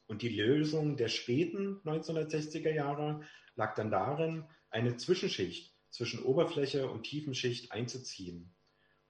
[0.07, 3.21] Und die Lösung der späten 1960er Jahre
[3.55, 8.53] lag dann darin, eine Zwischenschicht zwischen Oberfläche und Tiefenschicht einzuziehen.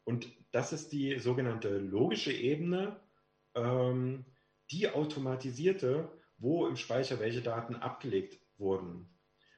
[0.03, 2.99] Und das ist die sogenannte logische Ebene,
[3.55, 4.25] ähm,
[4.71, 9.07] die automatisierte, wo im Speicher welche Daten abgelegt wurden.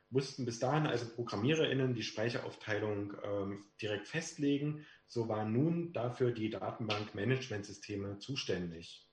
[0.10, 4.86] Mussten bis dahin also ProgrammiererInnen die Speicheraufteilung ähm, direkt festlegen.
[5.08, 9.10] So waren nun dafür die Datenbankmanagementsysteme zuständig.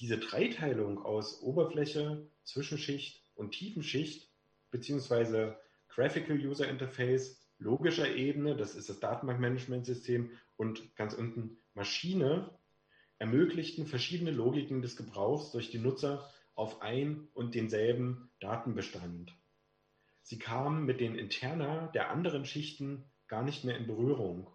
[0.00, 4.30] Diese Dreiteilung aus Oberfläche, Zwischenschicht und Tiefenschicht,
[4.70, 5.56] beziehungsweise
[5.88, 12.50] Graphical User Interface, logischer Ebene, das ist das Datenbankmanagementsystem, und ganz unten Maschine,
[13.18, 19.34] ermöglichten verschiedene Logiken des Gebrauchs durch die Nutzer auf ein und denselben Datenbestand.
[20.22, 24.48] Sie kamen mit den Interna der anderen Schichten gar nicht mehr in Berührung.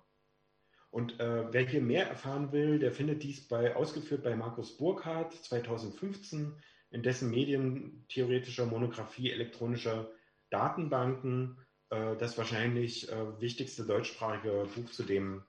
[0.90, 5.34] Und äh, wer hier mehr erfahren will, der findet dies bei, ausgeführt bei Markus Burkhardt
[5.34, 6.56] 2015
[6.92, 10.10] in dessen medientheoretischer Monographie elektronischer
[10.50, 11.58] Datenbanken,
[11.90, 15.44] äh, das wahrscheinlich äh, wichtigste deutschsprachige Buch zu dem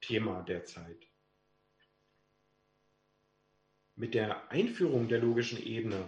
[0.00, 1.08] Thema derzeit.
[3.98, 6.04] Mit der Einführung der logischen Ebene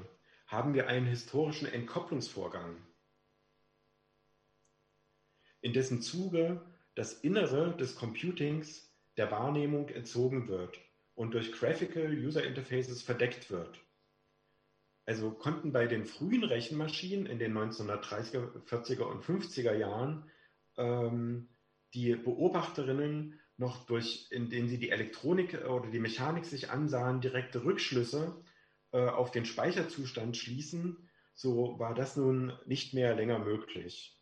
[0.46, 2.76] haben wir einen historischen Entkopplungsvorgang,
[5.62, 6.60] in dessen Zuge
[6.94, 10.78] das Innere des Computings der Wahrnehmung entzogen wird
[11.14, 13.80] und durch Graphical User Interfaces verdeckt wird.
[15.06, 20.30] Also konnten bei den frühen Rechenmaschinen in den 1930er, 40er und 50er Jahren
[20.76, 21.48] ähm,
[21.94, 28.42] die Beobachterinnen noch durch, indem sie die Elektronik oder die Mechanik sich ansahen, direkte Rückschlüsse
[28.92, 31.08] äh, auf den Speicherzustand schließen.
[31.34, 34.16] So war das nun nicht mehr länger möglich.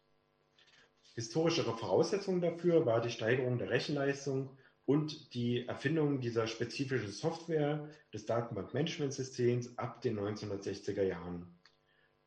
[1.14, 8.24] Historischere Voraussetzung dafür war die Steigerung der Rechenleistung und die Erfindung dieser spezifischen Software des
[8.26, 11.58] Datenbankmanagementsystems ab den 1960er Jahren.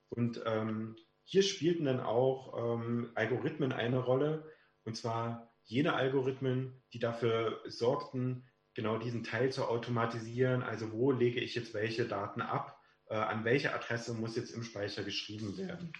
[0.10, 4.52] Und ähm, hier spielten dann auch ähm, Algorithmen eine Rolle,
[4.84, 10.64] und zwar jene Algorithmen, die dafür sorgten, genau diesen Teil zu automatisieren.
[10.64, 14.64] Also wo lege ich jetzt welche Daten ab, äh, an welche Adresse muss jetzt im
[14.64, 15.94] Speicher geschrieben werden.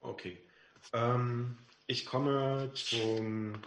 [0.00, 0.38] Okay.
[0.94, 3.60] Ähm, ich komme zum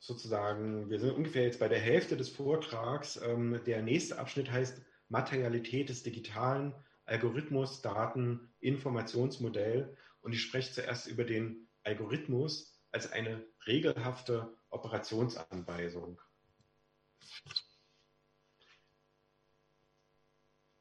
[0.00, 3.20] sozusagen, wir sind ungefähr jetzt bei der Hälfte des Vortrags.
[3.22, 4.82] Ähm, der nächste Abschnitt heißt
[5.12, 9.96] Materialität des digitalen Algorithmus, Daten, Informationsmodell.
[10.22, 16.20] Und ich spreche zuerst über den Algorithmus als eine regelhafte Operationsanweisung.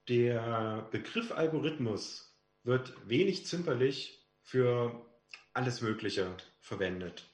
[0.07, 5.05] Der Begriff Algorithmus wird wenig zimperlich für
[5.53, 7.30] alles Mögliche verwendet.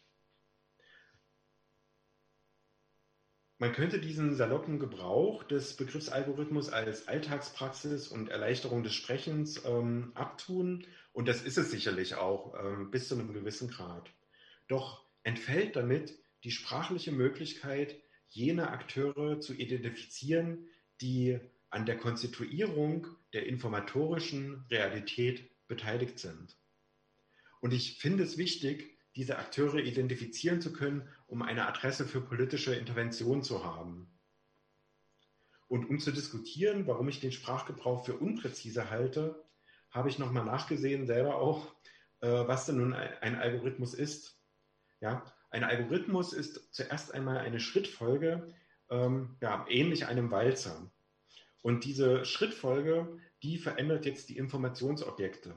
[3.59, 10.11] Man könnte diesen saloppen Gebrauch des Begriffs Algorithmus als Alltagspraxis und Erleichterung des Sprechens ähm,
[10.13, 10.85] abtun.
[11.11, 14.11] Und das ist es sicherlich auch ähm, bis zu einem gewissen Grad.
[14.67, 20.67] doch entfällt damit die sprachliche Möglichkeit, jene Akteure zu identifizieren,
[21.01, 21.39] die
[21.69, 26.55] an der Konstituierung der informatorischen Realität beteiligt sind.
[27.59, 32.75] Und ich finde es wichtig, diese Akteure identifizieren zu können, um eine Adresse für politische
[32.75, 34.07] Intervention zu haben.
[35.67, 39.43] Und um zu diskutieren, warum ich den Sprachgebrauch für unpräzise halte,
[39.89, 41.75] habe ich nochmal nachgesehen, selber auch,
[42.21, 44.39] äh, was denn nun ein Algorithmus ist.
[45.01, 48.53] Ja, ein Algorithmus ist zuerst einmal eine Schrittfolge,
[48.89, 50.91] ähm, ja, ähnlich einem Walzer.
[51.63, 55.55] Und diese Schrittfolge, die verändert jetzt die Informationsobjekte.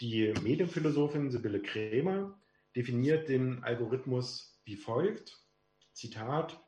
[0.00, 2.40] Die Medienphilosophin Sibylle Krämer
[2.76, 5.44] definiert den Algorithmus wie folgt.
[5.92, 6.64] Zitat,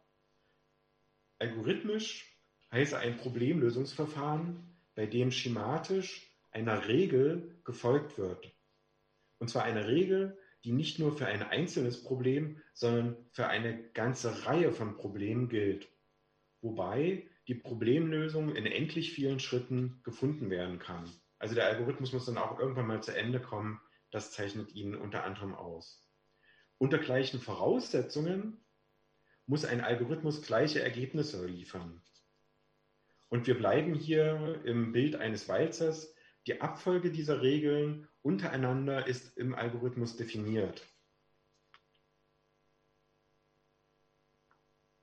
[1.38, 2.36] Algorithmisch
[2.72, 8.52] heiße ein Problemlösungsverfahren, bei dem schematisch einer Regel gefolgt wird.
[9.38, 14.44] Und zwar eine Regel, die nicht nur für ein einzelnes Problem, sondern für eine ganze
[14.44, 15.88] Reihe von Problemen gilt.
[16.62, 21.08] Wobei die Problemlösung in endlich vielen Schritten gefunden werden kann.
[21.40, 23.80] Also der Algorithmus muss dann auch irgendwann mal zu Ende kommen.
[24.10, 26.06] Das zeichnet ihn unter anderem aus.
[26.78, 28.62] Unter gleichen Voraussetzungen
[29.46, 32.02] muss ein Algorithmus gleiche Ergebnisse liefern.
[33.30, 36.14] Und wir bleiben hier im Bild eines Walzers.
[36.46, 40.86] Die Abfolge dieser Regeln untereinander ist im Algorithmus definiert.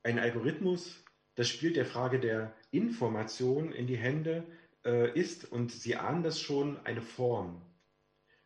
[0.03, 1.03] Ein Algorithmus,
[1.35, 4.45] das spielt der Frage der Information in die Hände,
[4.87, 7.61] äh, ist, und Sie ahnen das schon, eine Form.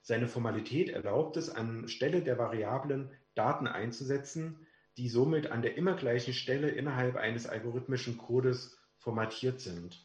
[0.01, 4.65] Seine Formalität erlaubt es, anstelle der Variablen Daten einzusetzen,
[4.97, 10.03] die somit an der immer gleichen Stelle innerhalb eines algorithmischen Codes formatiert sind.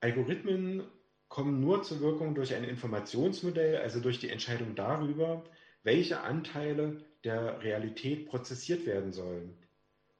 [0.00, 0.84] Algorithmen
[1.28, 5.44] kommen nur zur Wirkung durch ein Informationsmodell, also durch die Entscheidung darüber,
[5.82, 9.58] welche Anteile der Realität prozessiert werden sollen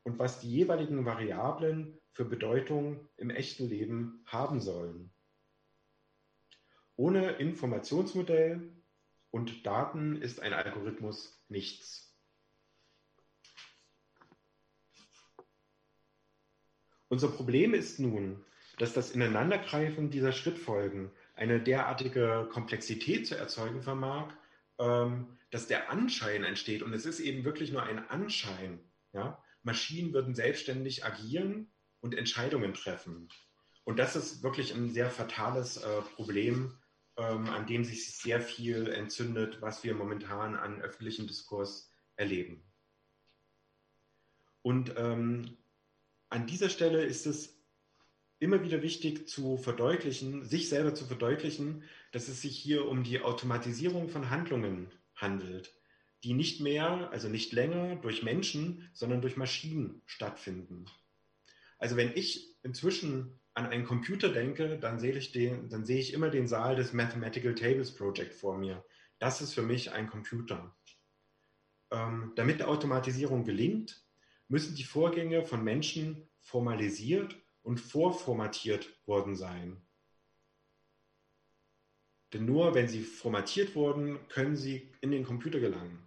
[0.06, 5.12] und was die jeweiligen Variablen für Bedeutung im echten Leben haben sollen.
[6.94, 8.72] Ohne Informationsmodell
[9.32, 12.16] und Daten ist ein Algorithmus nichts.
[17.08, 18.44] Unser Problem ist nun,
[18.78, 24.32] dass das Ineinandergreifen dieser Schrittfolgen eine derartige Komplexität zu erzeugen vermag,
[24.78, 26.84] ähm, dass der Anschein entsteht.
[26.84, 28.78] Und es ist eben wirklich nur ein Anschein.
[29.12, 29.42] Ja?
[29.66, 33.28] Maschinen würden selbstständig agieren und Entscheidungen treffen.
[33.84, 36.78] Und das ist wirklich ein sehr fatales äh, Problem,
[37.16, 42.62] ähm, an dem sich sehr viel entzündet, was wir momentan an öffentlichem Diskurs erleben.
[44.62, 45.56] Und ähm,
[46.28, 47.58] an dieser Stelle ist es
[48.38, 53.20] immer wieder wichtig zu verdeutlichen, sich selber zu verdeutlichen, dass es sich hier um die
[53.20, 55.75] Automatisierung von Handlungen handelt,
[56.26, 60.86] die nicht mehr, also nicht länger durch Menschen, sondern durch Maschinen stattfinden.
[61.78, 66.12] Also wenn ich inzwischen an einen Computer denke, dann sehe ich, den, dann sehe ich
[66.12, 68.84] immer den Saal des Mathematical Tables Project vor mir.
[69.20, 70.76] Das ist für mich ein Computer.
[71.92, 74.04] Ähm, damit Automatisierung gelingt,
[74.48, 79.80] müssen die Vorgänge von Menschen formalisiert und vorformatiert worden sein.
[82.32, 86.05] Denn nur wenn sie formatiert wurden, können sie in den Computer gelangen.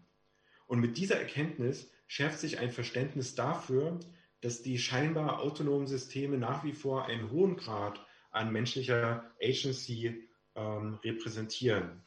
[0.69, 3.99] Und mit dieser Erkenntnis schärft sich ein Verständnis dafür,
[4.41, 10.99] dass die scheinbar autonomen Systeme nach wie vor einen hohen Grad an menschlicher Agency ähm,
[11.03, 12.03] repräsentieren.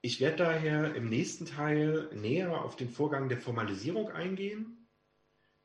[0.00, 4.88] Ich werde daher im nächsten Teil näher auf den Vorgang der Formalisierung eingehen,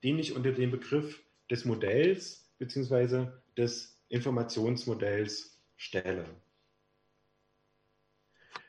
[0.04, 3.28] den ich unter dem Begriff des Modells bzw.
[3.56, 6.26] des Informationsmodells stelle.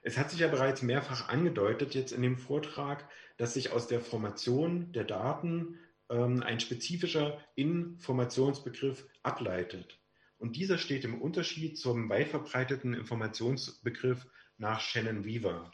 [0.05, 4.01] Es hat sich ja bereits mehrfach angedeutet jetzt in dem Vortrag, dass sich aus der
[4.01, 5.79] Formation der Daten
[6.11, 10.01] ähm, ein spezifischer Informationsbegriff ableitet.
[10.39, 14.27] Und dieser steht im Unterschied zum weit verbreiteten Informationsbegriff
[14.59, 15.71] nach Shannon Weaver.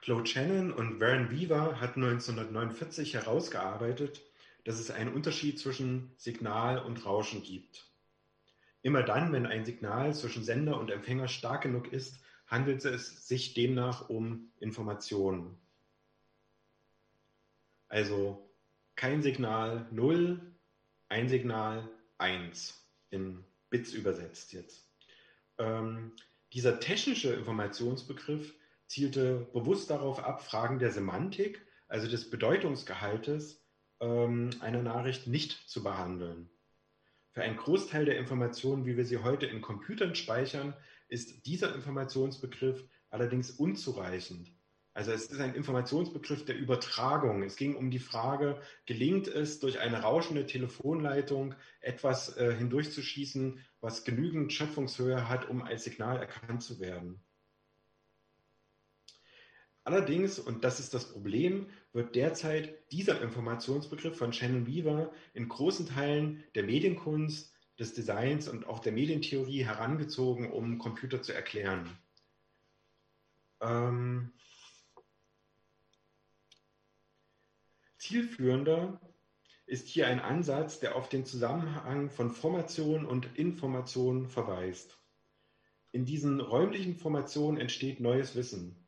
[0.00, 4.22] Claude Shannon und Warren Weaver hatten 1949 herausgearbeitet,
[4.64, 7.90] dass es einen Unterschied zwischen Signal und Rauschen gibt.
[8.82, 13.54] Immer dann, wenn ein Signal zwischen Sender und Empfänger stark genug ist, handelt es sich
[13.54, 15.58] demnach um Informationen.
[17.88, 18.50] Also
[18.96, 20.40] kein Signal 0,
[21.08, 21.88] ein Signal
[22.18, 24.86] 1 in Bits übersetzt jetzt.
[25.58, 26.12] Ähm,
[26.52, 28.54] dieser technische Informationsbegriff
[28.86, 33.62] zielte bewusst darauf ab, Fragen der Semantik, also des Bedeutungsgehaltes
[34.00, 36.48] ähm, einer Nachricht nicht zu behandeln.
[37.32, 40.74] Für einen Großteil der Informationen, wie wir sie heute in Computern speichern,
[41.08, 44.52] ist dieser Informationsbegriff allerdings unzureichend.
[44.98, 47.44] Also es ist ein Informationsbegriff der Übertragung.
[47.44, 54.04] Es ging um die Frage, gelingt es durch eine rauschende Telefonleitung etwas äh, hindurchzuschießen, was
[54.04, 57.20] genügend Schöpfungshöhe hat, um als Signal erkannt zu werden.
[59.88, 65.86] Allerdings, und das ist das Problem, wird derzeit dieser Informationsbegriff von Shannon Weaver in großen
[65.86, 71.88] Teilen der Medienkunst, des Designs und auch der Medientheorie herangezogen, um Computer zu erklären.
[73.62, 74.34] Ähm,
[77.96, 79.00] zielführender
[79.64, 84.98] ist hier ein Ansatz, der auf den Zusammenhang von Formation und Information verweist.
[85.92, 88.84] In diesen räumlichen Formationen entsteht neues Wissen.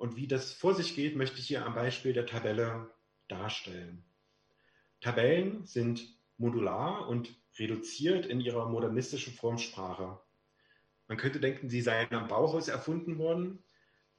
[0.00, 2.90] Und wie das vor sich geht, möchte ich hier am Beispiel der Tabelle
[3.28, 4.02] darstellen.
[5.02, 10.18] Tabellen sind modular und reduziert in ihrer modernistischen Formsprache.
[11.06, 13.62] Man könnte denken, sie seien am Bauhaus erfunden worden.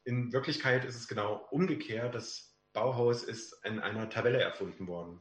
[0.03, 2.13] In Wirklichkeit ist es genau umgekehrt.
[2.13, 5.19] Das Bauhaus ist in einer Tabelle erfunden worden.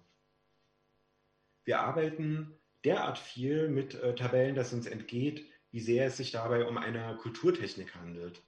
[1.64, 2.54] Wir arbeiten
[2.84, 7.16] derart viel mit äh, Tabellen, dass uns entgeht, wie sehr es sich dabei um eine
[7.16, 8.42] Kulturtechnik handelt.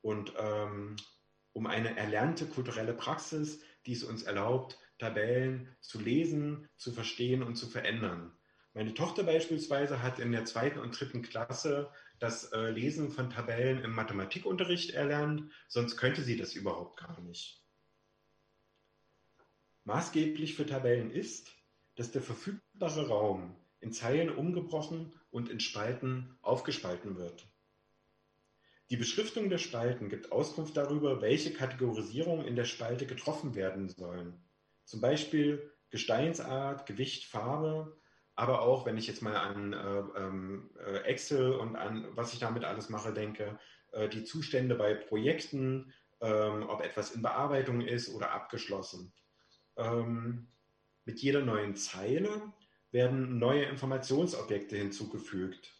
[0.00, 0.94] Und ähm,
[1.54, 7.56] um eine erlernte kulturelle Praxis, die es uns erlaubt, Tabellen zu lesen, zu verstehen und
[7.56, 8.36] zu verändern.
[8.74, 13.82] Meine Tochter beispielsweise hat in der zweiten und dritten Klasse das äh, Lesen von Tabellen
[13.84, 17.62] im Mathematikunterricht erlernt, sonst könnte sie das überhaupt gar nicht.
[19.84, 21.52] Maßgeblich für Tabellen ist,
[21.94, 27.46] dass der verfügbare Raum in Zeilen umgebrochen und in Spalten aufgespalten wird.
[28.94, 34.40] Die Beschriftung der Spalten gibt Auskunft darüber, welche Kategorisierungen in der Spalte getroffen werden sollen.
[34.84, 38.00] Zum Beispiel Gesteinsart, Gewicht, Farbe,
[38.36, 42.38] aber auch, wenn ich jetzt mal an äh, ähm, äh, Excel und an was ich
[42.38, 43.58] damit alles mache, denke,
[43.90, 49.12] äh, die Zustände bei Projekten, ähm, ob etwas in Bearbeitung ist oder abgeschlossen.
[49.76, 50.46] Ähm,
[51.04, 52.52] mit jeder neuen Zeile
[52.92, 55.73] werden neue Informationsobjekte hinzugefügt.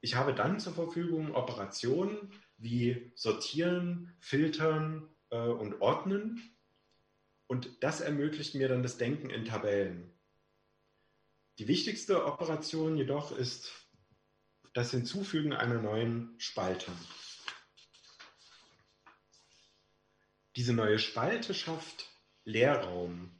[0.00, 6.56] Ich habe dann zur Verfügung Operationen wie sortieren, filtern äh, und ordnen.
[7.46, 10.12] Und das ermöglicht mir dann das Denken in Tabellen.
[11.58, 13.72] Die wichtigste Operation jedoch ist
[14.72, 16.92] das Hinzufügen einer neuen Spalte.
[20.56, 22.08] Diese neue Spalte schafft
[22.44, 23.30] Leerraum.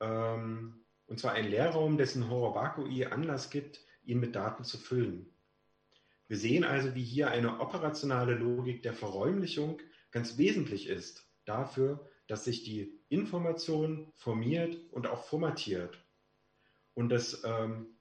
[0.00, 5.31] Ähm, und zwar ein Leerraum, dessen Horobakui Anlass gibt, ihn mit Daten zu füllen.
[6.32, 12.44] Wir sehen also, wie hier eine operationale Logik der Verräumlichung ganz wesentlich ist dafür, dass
[12.44, 16.02] sich die Information formiert und auch formatiert.
[16.94, 17.98] Und das ähm,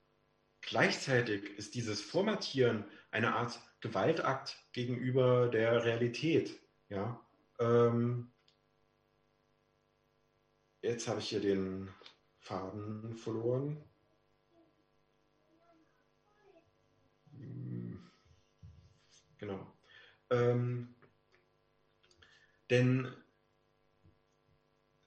[0.61, 6.57] gleichzeitig ist dieses Formatieren eine Art Gewaltakt gegenüber der Realität.
[6.87, 7.19] Ja?
[7.59, 8.31] Ähm,
[10.81, 11.89] jetzt habe ich hier den
[12.37, 13.83] Faden verloren.
[19.41, 19.59] Genau.
[20.29, 20.93] Ähm,
[22.69, 23.11] denn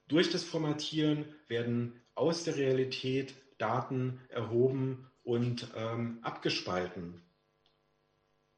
[0.09, 7.23] durch das Formatieren werden aus der Realität Daten erhoben und ähm, abgespalten.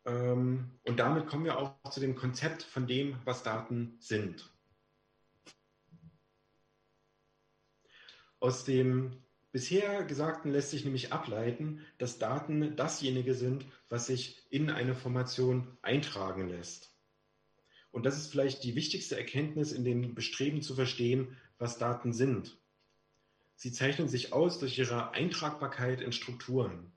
[0.07, 4.51] Ähm, und damit kommen wir auch zu dem Konzept von dem, was Daten sind.
[8.41, 9.23] Aus dem
[9.57, 15.79] bisher Gesagten lässt sich nämlich ableiten, dass Daten dasjenige sind, was sich in eine Formation
[15.81, 16.95] eintragen lässt.
[17.91, 22.59] Und das ist vielleicht die wichtigste Erkenntnis in dem Bestreben zu verstehen, was Daten sind.
[23.55, 26.93] Sie zeichnen sich aus durch ihre Eintragbarkeit in Strukturen.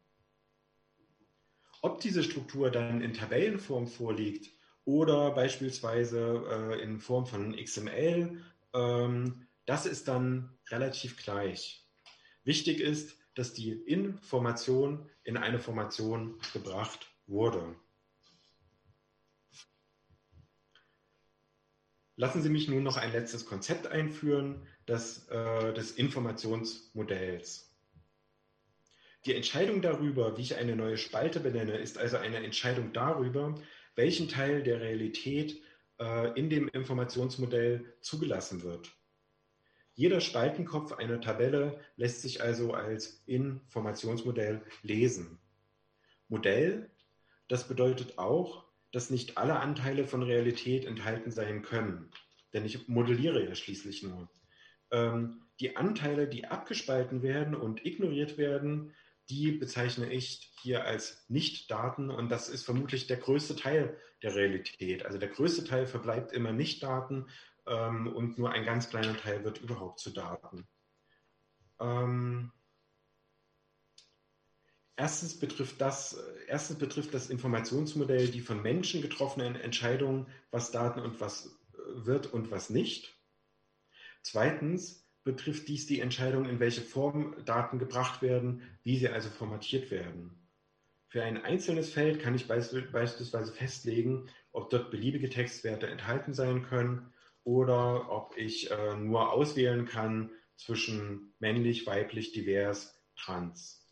[1.82, 4.52] Ob diese Struktur dann in Tabellenform vorliegt
[4.84, 8.44] oder beispielsweise äh, in Form von XML,
[8.74, 11.79] ähm, das ist dann relativ gleich.
[12.50, 17.76] Wichtig ist, dass die Information in eine Formation gebracht wurde.
[22.16, 27.72] Lassen Sie mich nun noch ein letztes Konzept einführen, das äh, des Informationsmodells.
[29.28, 33.62] Die Entscheidung darüber, wie ich eine neue Spalte benenne, ist also eine Entscheidung darüber,
[33.94, 35.62] welchen Teil der Realität
[36.00, 38.99] äh, in dem Informationsmodell zugelassen wird.
[40.00, 45.40] Jeder Spaltenkopf einer Tabelle lässt sich also als Informationsmodell lesen.
[46.30, 46.90] Modell,
[47.50, 52.10] das bedeutet auch, dass nicht alle Anteile von Realität enthalten sein können.
[52.54, 54.30] Denn ich modelliere ja schließlich nur.
[54.90, 58.96] Ähm, die Anteile, die abgespalten werden und ignoriert werden,
[59.30, 65.06] die bezeichne ich hier als Nicht-Daten und das ist vermutlich der größte Teil der Realität.
[65.06, 67.28] Also der größte Teil verbleibt immer Nicht-Daten
[67.70, 70.68] ähm, und nur ein ganz kleiner Teil wird überhaupt zu Daten.
[71.80, 72.52] Ähm,
[74.96, 81.22] erstens, betrifft das, erstens betrifft das Informationsmodell die von Menschen getroffenen Entscheidungen, was Daten und
[81.22, 81.56] was
[81.94, 83.16] wird und was nicht.
[84.22, 89.92] Zweitens betrifft dies die Entscheidung, in welche Form Daten gebracht werden, wie sie also formatiert
[89.92, 90.36] werden.
[91.08, 97.14] Für ein einzelnes Feld kann ich beispielsweise festlegen, ob dort beliebige Textwerte enthalten sein können
[97.50, 103.84] oder ob ich äh, nur auswählen kann zwischen männlich, weiblich, divers, trans.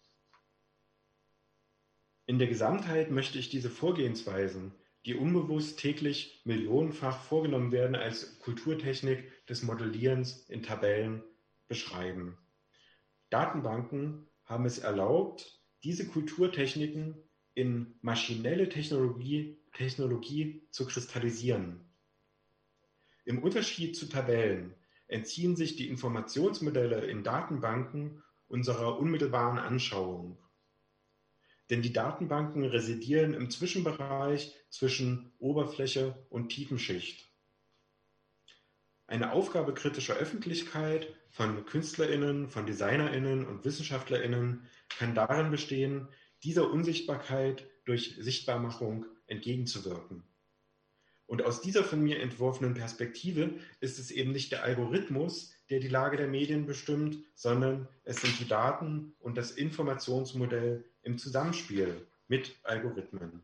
[2.28, 4.76] In der Gesamtheit möchte ich diese Vorgehensweisen,
[5.08, 11.24] die unbewusst täglich millionenfach vorgenommen werden, als Kulturtechnik des Modellierens in Tabellen
[11.68, 12.38] beschreiben.
[13.32, 17.16] Datenbanken haben es erlaubt, diese Kulturtechniken
[17.56, 21.87] in maschinelle Technologie, Technologie zu kristallisieren.
[23.28, 24.74] Im Unterschied zu Tabellen
[25.10, 30.38] entziehen sich die Informationsmodelle in Datenbanken unserer unmittelbaren Anschauung.
[31.70, 37.30] Denn die Datenbanken residieren im Zwischenbereich zwischen Oberfläche und Tiefenschicht.
[39.08, 46.08] Eine Aufgabe kritischer Öffentlichkeit von KünstlerInnen, von DesignerInnen und WissenschaftlerInnen kann darin bestehen,
[46.44, 50.24] dieser Unsichtbarkeit durch Sichtbarmachung entgegenzuwirken.
[51.28, 55.90] Und aus dieser von mir entworfenen Perspektive ist es eben nicht der Algorithmus, der die
[55.90, 62.56] Lage der Medien bestimmt, sondern es sind die Daten und das Informationsmodell im Zusammenspiel mit
[62.64, 63.44] Algorithmen.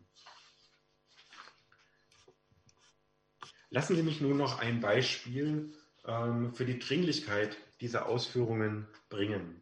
[3.70, 5.74] Lassen Sie mich nun noch ein Beispiel
[6.06, 9.60] ähm, für die Dringlichkeit dieser Ausführungen bringen.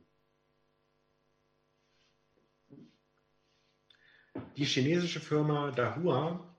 [4.57, 6.50] Die chinesische Firma Dahua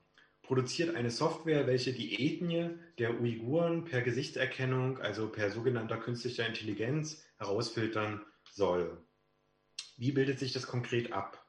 [0.42, 7.24] produziert eine Software, welche die Ethnie der Uiguren per Gesichtserkennung, also per sogenannter künstlicher Intelligenz,
[7.38, 8.20] herausfiltern
[8.50, 9.02] soll.
[9.96, 11.46] Wie bildet sich das konkret ab?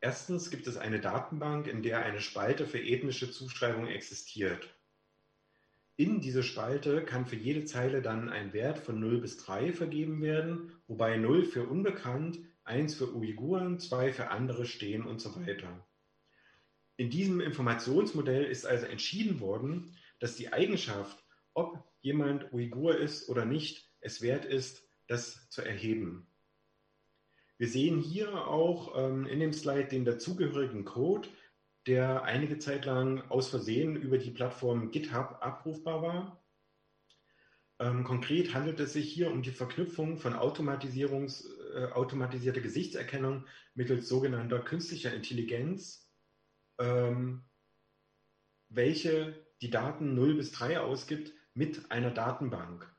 [0.00, 4.74] Erstens gibt es eine Datenbank, in der eine Spalte für ethnische Zuschreibung existiert.
[5.96, 10.20] In diese Spalte kann für jede Zeile dann ein Wert von 0 bis 3 vergeben
[10.22, 15.86] werden, wobei 0 für unbekannt, 1 für Uiguren, 2 für andere stehen und so weiter.
[16.96, 23.44] In diesem Informationsmodell ist also entschieden worden, dass die Eigenschaft, ob jemand Uigur ist oder
[23.44, 26.26] nicht, es wert ist, das zu erheben.
[27.58, 31.28] Wir sehen hier auch ähm, in dem Slide den dazugehörigen Code,
[31.86, 36.44] der einige Zeit lang aus Versehen über die Plattform GitHub abrufbar war.
[37.80, 44.08] Ähm, konkret handelt es sich hier um die Verknüpfung von Automatisierungs, äh, automatisierter Gesichtserkennung mittels
[44.08, 46.03] sogenannter künstlicher Intelligenz,
[46.78, 47.44] ähm,
[48.68, 52.92] welche die Daten 0 bis 3 ausgibt mit einer Datenbank.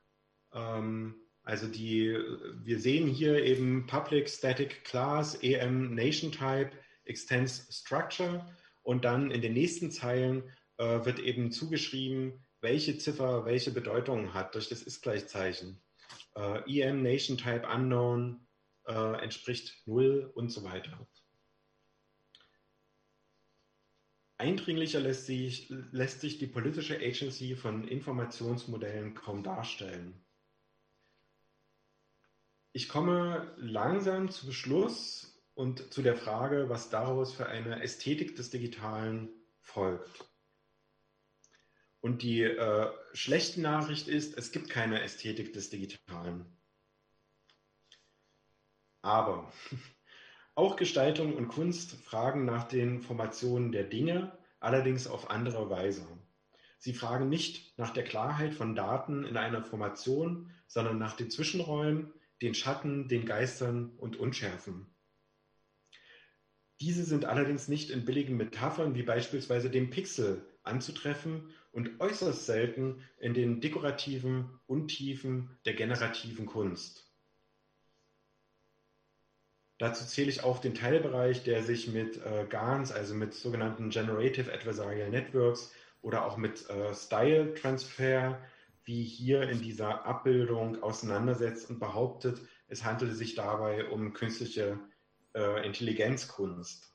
[0.53, 2.17] Ähm, also die,
[2.63, 6.71] wir sehen hier eben Public Static Class, EM Nation Type,
[7.03, 8.45] Extends Structure
[8.81, 14.55] und dann in den nächsten Zeilen äh, wird eben zugeschrieben, welche Ziffer welche Bedeutung hat
[14.55, 15.83] durch das Ist-Gleichzeichen.
[16.35, 18.47] Äh, EM Nation Type Unknown
[18.87, 21.07] äh, entspricht 0 und so weiter.
[24.37, 30.25] Eindringlicher lässt sich, lässt sich die politische Agency von Informationsmodellen kaum darstellen.
[32.73, 38.49] Ich komme langsam zu Beschluss und zu der Frage, was daraus für eine Ästhetik des
[38.49, 39.29] Digitalen
[39.61, 40.29] folgt.
[42.01, 46.45] Und die äh, schlechte Nachricht ist, es gibt keine Ästhetik des Digitalen.
[49.01, 49.51] Aber
[50.55, 56.07] auch Gestaltung und Kunst fragen nach den Formationen der Dinge, allerdings auf andere Weise.
[56.79, 62.13] Sie fragen nicht nach der Klarheit von Daten in einer Formation, sondern nach den Zwischenräumen,
[62.41, 64.87] den Schatten, den Geistern und Unschärfen.
[66.81, 73.01] Diese sind allerdings nicht in billigen Metaphern wie beispielsweise dem Pixel anzutreffen und äußerst selten
[73.19, 77.04] in den dekorativen Untiefen der generativen Kunst.
[79.77, 84.53] Dazu zähle ich auch den Teilbereich, der sich mit äh, GANs, also mit sogenannten Generative
[84.53, 88.39] Adversarial Networks oder auch mit äh, Style Transfer,
[88.85, 94.79] wie hier in dieser Abbildung auseinandersetzt und behauptet, es handelte sich dabei um künstliche
[95.33, 96.91] äh, Intelligenzkunst.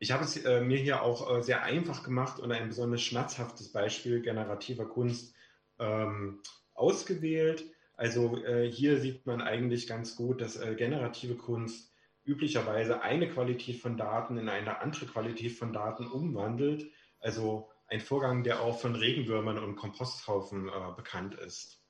[0.00, 3.70] Ich habe es äh, mir hier auch äh, sehr einfach gemacht und ein besonders schmerzhaftes
[3.70, 5.34] Beispiel generativer Kunst
[5.78, 6.40] ähm,
[6.74, 7.64] ausgewählt.
[8.02, 11.94] Also äh, hier sieht man eigentlich ganz gut, dass äh, generative Kunst
[12.24, 16.90] üblicherweise eine Qualität von Daten in eine andere Qualität von Daten umwandelt.
[17.20, 21.80] Also ein Vorgang, der auch von Regenwürmern und Komposthaufen äh, bekannt ist.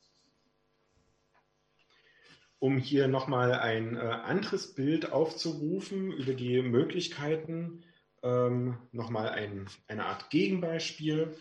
[2.59, 7.85] Um hier nochmal ein äh, anderes Bild aufzurufen über die Möglichkeiten,
[8.23, 11.35] ähm, nochmal ein, eine Art Gegenbeispiel.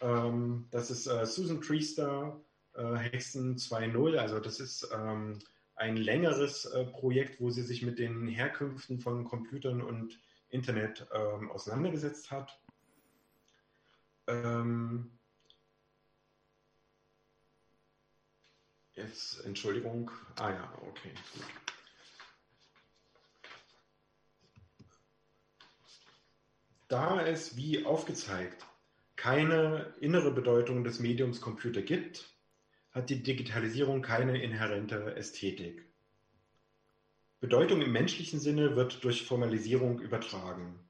[0.00, 2.40] Ähm, das ist äh, Susan Priester,
[2.74, 4.16] äh, Hexen 2.0.
[4.16, 5.38] Also das ist ähm,
[5.76, 11.50] ein längeres äh, Projekt, wo sie sich mit den Herkünften von Computern und Internet ähm,
[11.50, 12.60] auseinandergesetzt hat.
[14.26, 15.18] Ähm,
[18.94, 20.10] jetzt, Entschuldigung.
[20.36, 21.12] Ah ja, okay.
[26.88, 28.66] Da es, wie aufgezeigt,
[29.16, 32.37] keine innere Bedeutung des Mediums Computer gibt,
[32.98, 35.84] hat die Digitalisierung keine inhärente Ästhetik.
[37.40, 40.80] Bedeutung im menschlichen Sinne wird durch Formalisierung übertragen.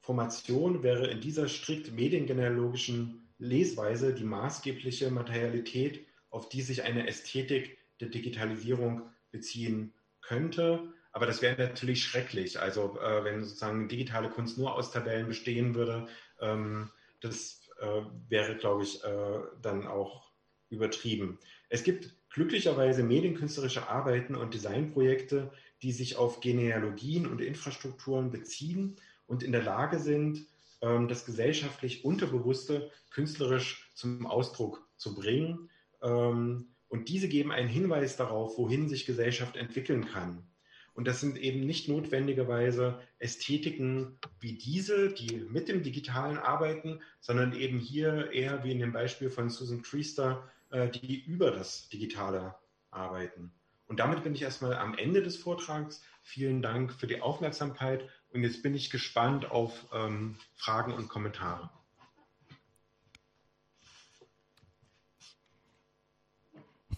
[0.00, 7.76] Formation wäre in dieser strikt mediengenealogischen Lesweise die maßgebliche Materialität, auf die sich eine Ästhetik
[8.00, 10.92] der Digitalisierung beziehen könnte.
[11.10, 12.60] Aber das wäre natürlich schrecklich.
[12.60, 16.06] Also äh, wenn sozusagen digitale Kunst nur aus Tabellen bestehen würde,
[16.40, 16.90] ähm,
[17.20, 20.33] das äh, wäre, glaube ich, äh, dann auch
[20.70, 21.38] übertrieben.
[21.68, 25.52] Es gibt glücklicherweise medienkünstlerische Arbeiten und Designprojekte,
[25.82, 28.96] die sich auf Genealogien und Infrastrukturen beziehen
[29.26, 30.46] und in der Lage sind,
[30.80, 35.70] ähm, das gesellschaftlich Unterbewusste künstlerisch zum Ausdruck zu bringen.
[36.02, 40.46] Ähm, und diese geben einen Hinweis darauf, wohin sich Gesellschaft entwickeln kann.
[40.94, 47.52] Und das sind eben nicht notwendigerweise Ästhetiken wie diese, die mit dem Digitalen arbeiten, sondern
[47.52, 52.56] eben hier eher wie in dem Beispiel von Susan Priester, äh, die über das Digitale
[52.90, 53.52] arbeiten.
[53.86, 56.02] Und damit bin ich erstmal am Ende des Vortrags.
[56.22, 61.70] Vielen Dank für die Aufmerksamkeit und jetzt bin ich gespannt auf ähm, Fragen und Kommentare.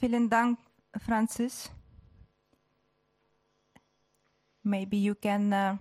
[0.01, 0.59] Vielen Dank,
[0.99, 1.71] Francis.
[4.63, 5.77] Maybe you can uh,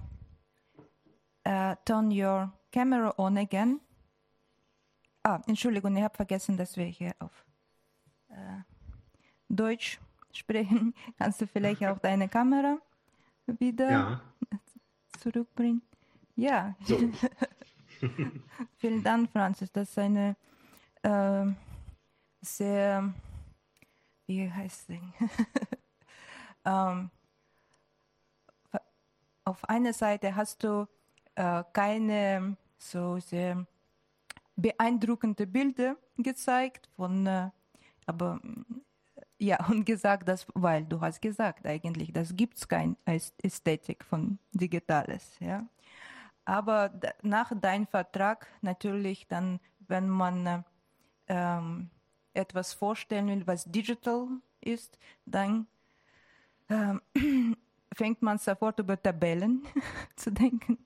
[1.47, 3.79] uh, turn your camera on again.
[5.23, 7.44] Ah, Entschuldigung, ich habe vergessen, dass wir hier auf
[9.49, 9.99] Deutsch
[10.31, 10.93] sprechen.
[11.17, 12.77] Kannst du vielleicht auch deine Kamera
[13.45, 14.21] wieder ja.
[15.19, 15.81] zurückbringen?
[16.35, 16.75] Ja.
[16.83, 16.97] So.
[18.77, 19.71] Vielen Dank, Francis.
[19.71, 20.35] Das ist eine
[21.01, 21.45] äh,
[22.41, 23.13] sehr,
[24.27, 24.97] wie heißt es?
[26.65, 27.09] ähm,
[29.45, 30.87] auf einer Seite hast du
[31.35, 33.65] äh, keine so sehr
[34.55, 37.49] beeindruckende Bilder gezeigt von, äh,
[38.05, 38.39] aber
[39.37, 44.39] ja, und gesagt, dass, weil du hast gesagt eigentlich, das gibt es keine Ästhetik von
[44.51, 45.65] Digitales, ja.
[46.45, 46.93] Aber
[47.23, 50.63] nach deinem Vertrag natürlich dann, wenn man äh,
[51.27, 51.89] ähm,
[52.33, 54.27] etwas vorstellen will, was digital
[54.61, 55.67] ist, dann
[56.69, 57.01] ähm,
[57.93, 59.63] fängt man sofort über Tabellen
[60.15, 60.77] zu denken.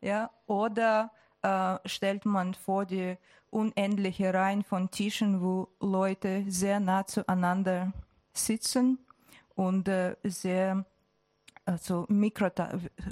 [0.00, 0.30] Ja?
[0.46, 1.10] Oder
[1.42, 3.16] äh, stellt man vor die
[3.50, 7.92] unendliche Reihen von Tischen, wo Leute sehr nah zueinander
[8.32, 8.98] sitzen
[9.54, 10.84] und äh, sehr
[11.64, 12.70] also Mikrota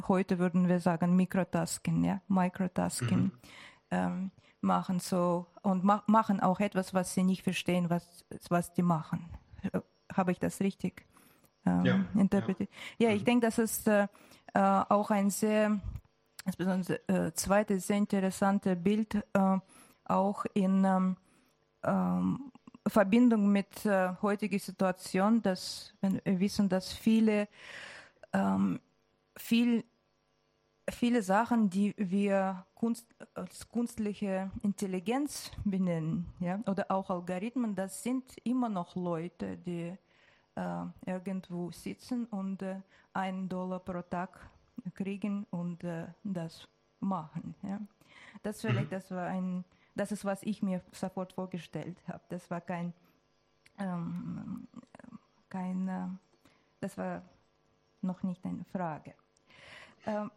[0.09, 3.33] heute würden wir sagen Mikrotasking, ja, Microtasking mhm.
[3.91, 8.83] ähm, machen so und ma machen auch etwas, was sie nicht verstehen, was was die
[8.83, 9.29] machen.
[10.13, 11.07] Habe ich das richtig
[11.65, 12.71] ähm, ja, interpretiert.
[12.99, 13.27] Ja, ja ich mhm.
[13.27, 14.09] denke, das ist äh,
[14.55, 15.81] äh, auch ein sehr,
[16.51, 19.59] insbesondere äh, zweites sehr interessantes Bild, äh,
[20.05, 21.17] auch in ähm,
[21.85, 22.53] ähm,
[22.87, 27.49] Verbindung mit äh, heutiger Situation, dass wir wissen, dass viele,
[28.33, 28.81] ähm,
[29.37, 29.85] viel,
[30.91, 38.25] viele Sachen, die wir Kunst, als künstliche Intelligenz benennen, ja, oder auch Algorithmen, das sind
[38.43, 39.97] immer noch Leute, die
[40.57, 42.81] äh, irgendwo sitzen und äh,
[43.13, 44.51] einen Dollar pro Tag
[44.95, 46.69] kriegen und äh, das
[47.01, 47.55] machen.
[47.63, 47.81] Ja.
[48.43, 48.95] Das vielleicht, mhm.
[48.95, 49.65] das war ein,
[49.95, 52.23] das ist, was ich mir sofort vorgestellt habe.
[52.29, 52.93] Das war kein,
[53.79, 54.67] ähm,
[55.49, 56.07] kein, äh,
[56.81, 57.23] das war
[58.03, 59.15] noch nicht eine Frage.
[60.07, 60.31] Ähm,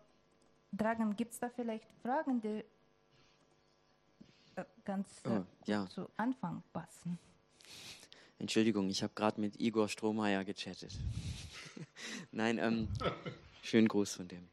[0.72, 2.64] Dragan, gibt es da vielleicht Fragen, die
[4.56, 5.88] äh, ganz äh, oh, ja.
[5.88, 7.20] zu Anfang passen?
[8.40, 10.98] Entschuldigung, ich habe gerade mit Igor Strohmeier gechattet.
[12.32, 12.90] Nein, ähm,
[13.64, 14.48] schönen Gruß von dem.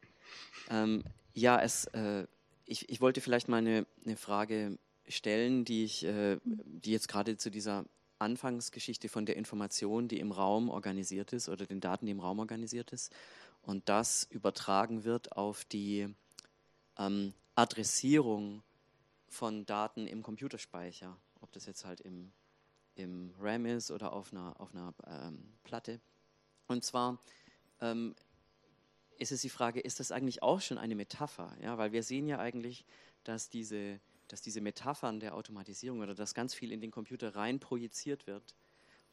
[0.69, 1.03] Ähm,
[1.33, 2.25] Ja, es, äh,
[2.65, 7.37] ich, ich wollte vielleicht mal eine, eine Frage stellen, die ich, äh, die jetzt gerade
[7.37, 7.85] zu dieser
[8.19, 12.39] Anfangsgeschichte von der Information, die im Raum organisiert ist oder den Daten, die im Raum
[12.39, 13.13] organisiert ist,
[13.61, 16.07] und das übertragen wird auf die
[16.97, 18.63] ähm, Adressierung
[19.27, 22.31] von Daten im Computerspeicher, ob das jetzt halt im,
[22.95, 26.01] im RAM ist oder auf einer, auf einer ähm, Platte.
[26.67, 27.19] Und zwar
[27.81, 28.15] ähm,
[29.21, 31.55] ist es die Frage, ist das eigentlich auch schon eine Metapher?
[31.61, 32.85] Ja, weil wir sehen ja eigentlich,
[33.23, 37.59] dass diese, dass diese Metaphern der Automatisierung oder dass ganz viel in den Computer rein
[37.59, 38.55] projiziert wird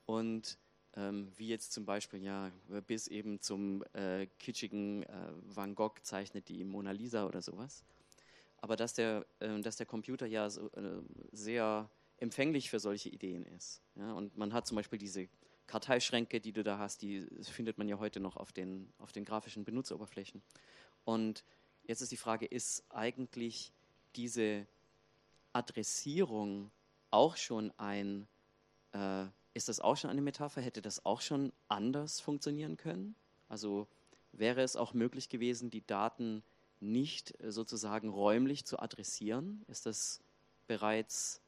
[0.06, 0.58] und
[0.96, 2.50] ähm, wie jetzt zum Beispiel ja
[2.86, 7.84] bis eben zum äh, kitschigen äh, Van Gogh zeichnet die Mona Lisa oder sowas.
[8.56, 11.02] Aber dass der, äh, dass der Computer ja so, äh,
[11.32, 13.82] sehr empfänglich für solche Ideen ist.
[13.94, 14.14] Ja?
[14.14, 15.28] Und man hat zum Beispiel diese
[15.68, 19.24] Karteischränke, die du da hast, die findet man ja heute noch auf den, auf den
[19.24, 20.42] grafischen Benutzeroberflächen.
[21.04, 21.44] Und
[21.84, 23.72] jetzt ist die Frage, ist eigentlich
[24.16, 24.66] diese
[25.52, 26.70] Adressierung
[27.10, 28.26] auch schon ein,
[28.92, 30.60] äh, ist das auch schon eine Metapher?
[30.60, 33.14] Hätte das auch schon anders funktionieren können?
[33.48, 33.86] Also
[34.32, 36.42] wäre es auch möglich gewesen, die Daten
[36.80, 39.64] nicht sozusagen räumlich zu adressieren?
[39.68, 40.20] Ist das
[40.66, 41.40] bereits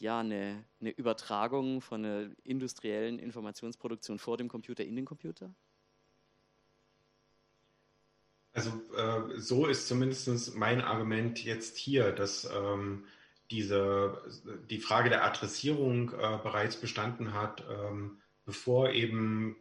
[0.00, 5.54] ja, eine, eine Übertragung von einer industriellen Informationsproduktion vor dem Computer in den Computer?
[8.52, 13.04] Also äh, so ist zumindest mein Argument jetzt hier, dass ähm,
[13.50, 14.22] diese,
[14.70, 19.56] die Frage der Adressierung äh, bereits bestanden hat, ähm, bevor eben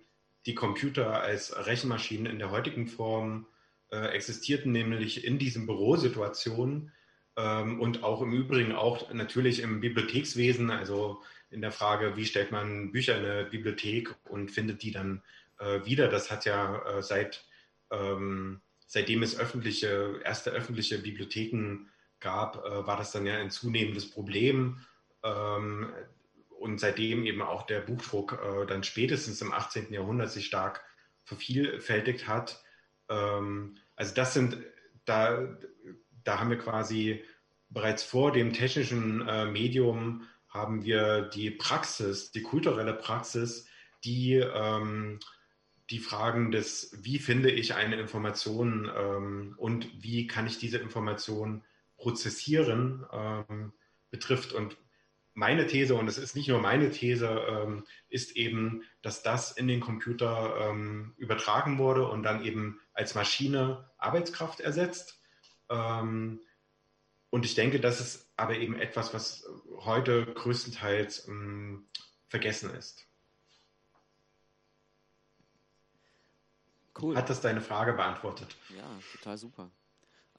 [0.46, 3.46] die Computer als Rechenmaschinen in der heutigen Form
[3.92, 6.92] äh, existierten, nämlich in diesen Bürosituationen,
[7.40, 11.22] und auch im Übrigen auch natürlich im Bibliothekswesen, also
[11.52, 15.24] in der Frage, wie stellt man Bücher in eine Bibliothek und findet die dann
[15.60, 16.08] äh, wieder.
[16.08, 17.46] Das hat ja äh, seit,
[17.92, 21.88] ähm, seitdem es öffentliche, erste öffentliche Bibliotheken
[22.20, 24.86] gab, äh, war das dann ja ein zunehmendes Problem.
[25.24, 25.92] Ähm,
[26.60, 29.94] und seitdem eben auch der Buchdruck äh, dann spätestens im 18.
[29.94, 30.84] Jahrhundert sich stark
[31.24, 32.64] vervielfältigt hat.
[33.08, 34.58] Ähm, also das sind,
[35.06, 35.58] da
[36.30, 37.24] da haben wir quasi
[37.70, 43.66] bereits vor dem technischen äh, Medium haben wir die Praxis, die kulturelle Praxis,
[44.04, 45.20] die ähm,
[45.90, 51.64] die Fragen des, wie finde ich eine Information ähm, und wie kann ich diese Information
[51.98, 53.74] prozessieren, ähm,
[54.12, 54.54] betrifft.
[54.54, 54.78] Und
[55.34, 59.68] meine These, und es ist nicht nur meine These, ähm, ist eben, dass das in
[59.68, 65.19] den Computer ähm, übertragen wurde und dann eben als Maschine Arbeitskraft ersetzt.
[65.70, 66.40] Ähm,
[67.30, 69.48] und ich denke, das ist aber eben etwas, was
[69.78, 71.86] heute größtenteils ähm,
[72.28, 73.06] vergessen ist.
[77.00, 77.16] Cool.
[77.16, 78.56] Hat das deine Frage beantwortet?
[78.76, 79.72] Ja, total super.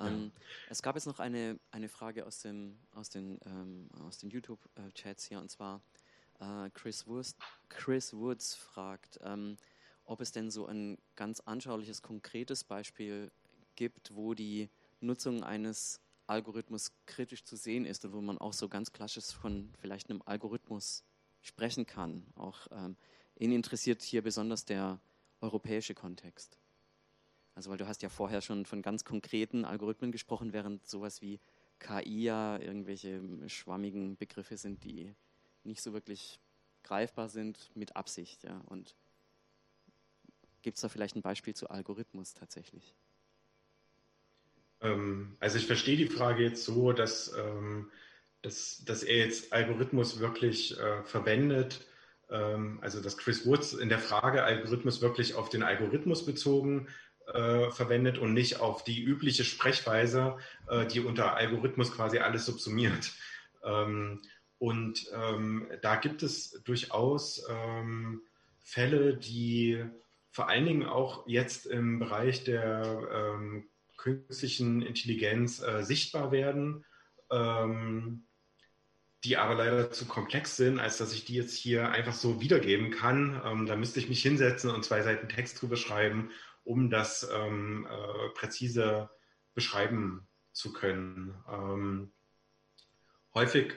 [0.01, 0.43] Ähm, ja.
[0.71, 3.89] Es gab jetzt noch eine, eine Frage aus, dem, aus den, ähm,
[4.23, 5.81] den YouTube-Chats hier, und zwar
[6.41, 9.57] äh, Chris, Wurst, Chris Woods fragt, ähm,
[10.05, 13.31] ob es denn so ein ganz anschauliches, konkretes Beispiel
[13.77, 14.69] gibt, wo die
[15.01, 19.73] Nutzung eines Algorithmus kritisch zu sehen ist und wo man auch so ganz klassisch von
[19.81, 21.05] vielleicht einem Algorithmus
[21.43, 22.27] sprechen kann.
[22.37, 22.97] Auch ähm,
[23.37, 25.01] ihn interessiert hier besonders der
[25.41, 26.59] europäische Kontext.
[27.55, 31.41] Also weil du hast ja vorher schon von ganz konkreten Algorithmen gesprochen, während sowas wie
[31.79, 35.15] KI ja irgendwelche schwammigen Begriffe sind, die
[35.65, 36.39] nicht so wirklich
[36.83, 38.45] greifbar sind mit Absicht.
[38.45, 38.59] Ja.
[38.67, 38.95] Und
[40.63, 42.95] gibt es da vielleicht ein Beispiel zu Algorithmus tatsächlich?
[44.83, 47.91] Ähm, also ich verstehe die Frage jetzt so, dass, ähm,
[48.43, 51.87] dass, dass er jetzt Algorithmus wirklich äh, verwendet,
[52.31, 56.89] ähm, also dass Chris Woods in der Frage Algorithmus wirklich auf den Algorithmus bezogen
[57.33, 60.37] äh, verwendet und nicht auf die übliche Sprechweise,
[60.69, 63.13] äh, die unter Algorithmus quasi alles subsumiert.
[63.65, 64.23] Ähm,
[64.59, 68.23] und ähm, da gibt es durchaus ähm,
[68.59, 69.85] Fälle, die
[70.31, 73.69] vor allen Dingen auch jetzt im Bereich der ähm,
[74.01, 76.85] künstlichen Intelligenz äh, sichtbar werden,
[77.31, 78.27] ähm,
[79.25, 82.91] die aber leider zu komplex sind, als dass ich die jetzt hier einfach so wiedergeben
[82.91, 83.41] kann.
[83.45, 86.31] Ähm, da müsste ich mich hinsetzen und zwei Seiten Text drüber schreiben,
[86.65, 89.11] um das ähm, äh, präzise
[89.55, 91.35] beschreiben zu können.
[91.47, 92.13] Ähm,
[93.35, 93.75] häufig,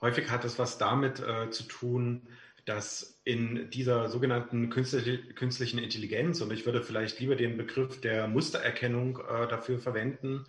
[0.00, 2.28] häufig hat es was damit äh, zu tun,
[2.64, 9.18] dass in dieser sogenannten künstlichen Intelligenz, und ich würde vielleicht lieber den Begriff der Mustererkennung
[9.18, 10.46] äh, dafür verwenden,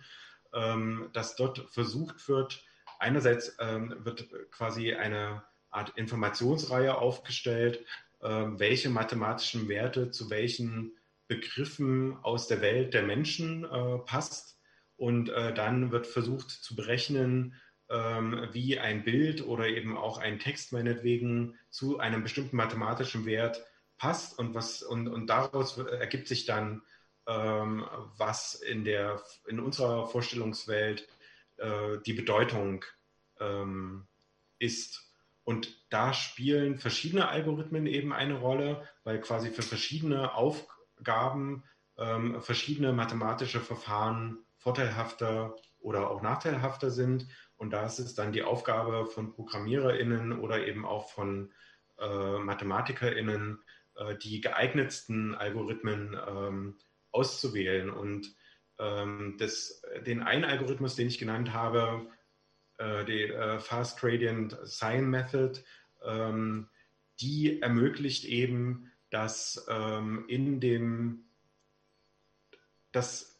[0.54, 2.64] ähm, dass dort versucht wird,
[2.98, 7.84] einerseits ähm, wird quasi eine Art Informationsreihe aufgestellt,
[8.20, 10.92] äh, welche mathematischen Werte zu welchen
[11.28, 14.58] Begriffen aus der Welt der Menschen äh, passt.
[14.96, 17.54] und äh, dann wird versucht zu berechnen, ähm,
[17.90, 23.66] wie ein Bild oder eben auch ein Text meinetwegen zu einem bestimmten mathematischen Wert
[23.98, 26.82] passt und was und, und daraus ergibt sich dann,
[27.26, 27.84] ähm,
[28.16, 31.08] was in der in unserer Vorstellungswelt
[31.58, 32.84] äh, die Bedeutung
[33.40, 34.06] ähm,
[34.58, 35.12] ist.
[35.44, 41.64] Und da spielen verschiedene Algorithmen eben eine Rolle, weil quasi für verschiedene Aufgaben
[41.98, 47.26] ähm, verschiedene mathematische Verfahren vorteilhafter oder auch nachteilhafter sind.
[47.60, 51.52] Und da ist es dann die Aufgabe von ProgrammiererInnen oder eben auch von
[51.98, 53.62] äh, MathematikerInnen,
[53.96, 56.78] äh, die geeignetsten Algorithmen ähm,
[57.12, 57.90] auszuwählen.
[57.90, 58.34] Und
[58.78, 62.06] ähm, das, den einen Algorithmus, den ich genannt habe,
[62.78, 65.60] äh, die äh, Fast Gradient Sign Method,
[66.02, 66.70] ähm,
[67.20, 71.26] die ermöglicht eben, dass ähm, in dem,
[72.90, 73.38] dass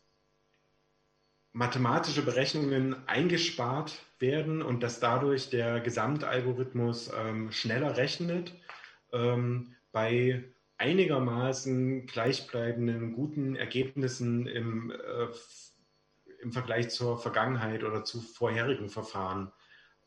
[1.52, 8.54] mathematische Berechnungen eingespart werden und dass dadurch der Gesamtalgorithmus ähm, schneller rechnet
[9.12, 10.44] ähm, bei
[10.78, 15.26] einigermaßen gleichbleibenden guten Ergebnissen im äh,
[16.40, 19.52] im Vergleich zur Vergangenheit oder zu vorherigen Verfahren.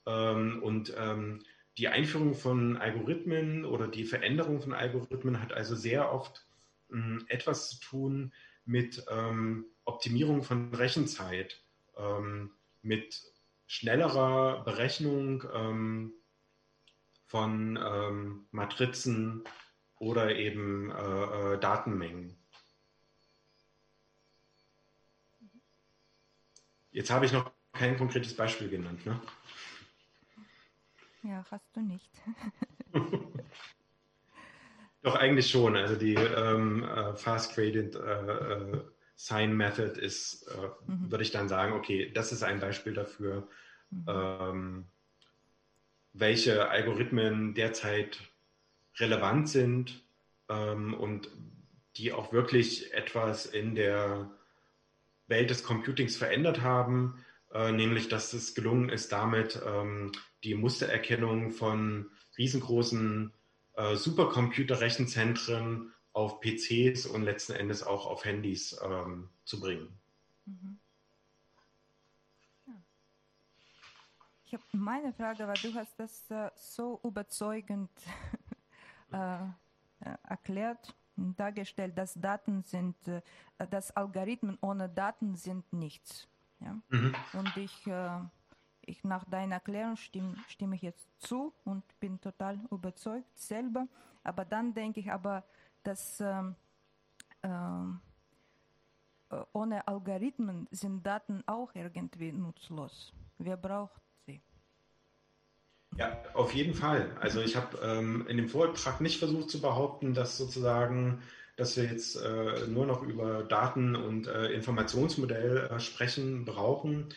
[0.06, 1.44] Ähm, und ähm,
[1.78, 6.46] die Einführung von Algorithmen oder die Veränderung von Algorithmen hat also sehr oft
[6.91, 8.34] ähm, etwas zu tun
[8.66, 11.61] mit ähm, Optimierung von Rechenzeit,
[11.97, 13.21] ähm, mit
[13.67, 16.13] schnellerer Berechnung ähm,
[17.25, 17.79] von
[18.51, 19.43] Matrizen
[19.97, 22.38] oder eben äh, äh, Datenmengen.
[26.91, 29.03] Jetzt habe ich noch kein konkretes Beispiel genannt.
[29.05, 29.19] Ne?
[31.23, 32.11] Ja, hast du nicht.
[35.01, 35.75] Doch, eigentlich schon.
[35.75, 38.81] Also die ähm, äh, Fast Gradient äh, äh,
[39.24, 41.09] Sign Method ist, äh, mhm.
[41.09, 43.47] würde ich dann sagen, okay, das ist ein Beispiel dafür,
[43.89, 44.05] mhm.
[44.09, 44.86] ähm,
[46.11, 48.19] welche Algorithmen derzeit
[48.97, 50.03] relevant sind
[50.49, 51.30] ähm, und
[51.95, 54.30] die auch wirklich etwas in der
[55.28, 60.11] Welt des Computings verändert haben, äh, nämlich dass es gelungen ist, damit ähm,
[60.43, 63.32] die Mustererkennung von riesengroßen
[63.76, 69.99] äh, Supercomputer-Rechenzentren auf PCs und letzten Endes auch auf Handys ähm, zu bringen.
[70.45, 70.80] Mhm.
[72.68, 72.74] Ja.
[74.45, 77.89] Ich habe meine Frage, weil du hast das äh, so überzeugend
[79.11, 83.22] äh, äh, erklärt dargestellt, dass Daten sind, äh,
[83.70, 86.28] dass Algorithmen ohne Daten sind nichts.
[86.59, 86.80] Ja?
[86.89, 87.16] Mhm.
[87.34, 88.20] Und ich, äh,
[88.82, 93.88] ich nach deiner Erklärung stimme, stimme ich jetzt zu und bin total überzeugt selber.
[94.24, 95.43] Aber dann denke ich aber,
[95.84, 96.55] dass ähm,
[97.43, 103.13] äh, ohne Algorithmen sind Daten auch irgendwie nutzlos.
[103.38, 104.03] Wer braucht
[105.97, 107.15] ja, auf jeden Fall.
[107.19, 111.21] Also ich habe ähm, in dem Vortrag nicht versucht zu behaupten, dass sozusagen,
[111.55, 117.13] dass wir jetzt äh, nur noch über Daten und äh, Informationsmodell äh, sprechen brauchen.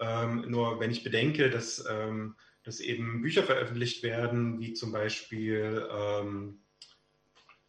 [0.00, 5.86] Ähm, nur wenn ich bedenke, dass, ähm, dass eben Bücher veröffentlicht werden, wie zum Beispiel,
[5.92, 6.60] ähm,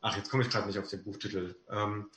[0.05, 2.11] ach, jetzt komme ich gerade nicht auf den Buchtitel, ähm,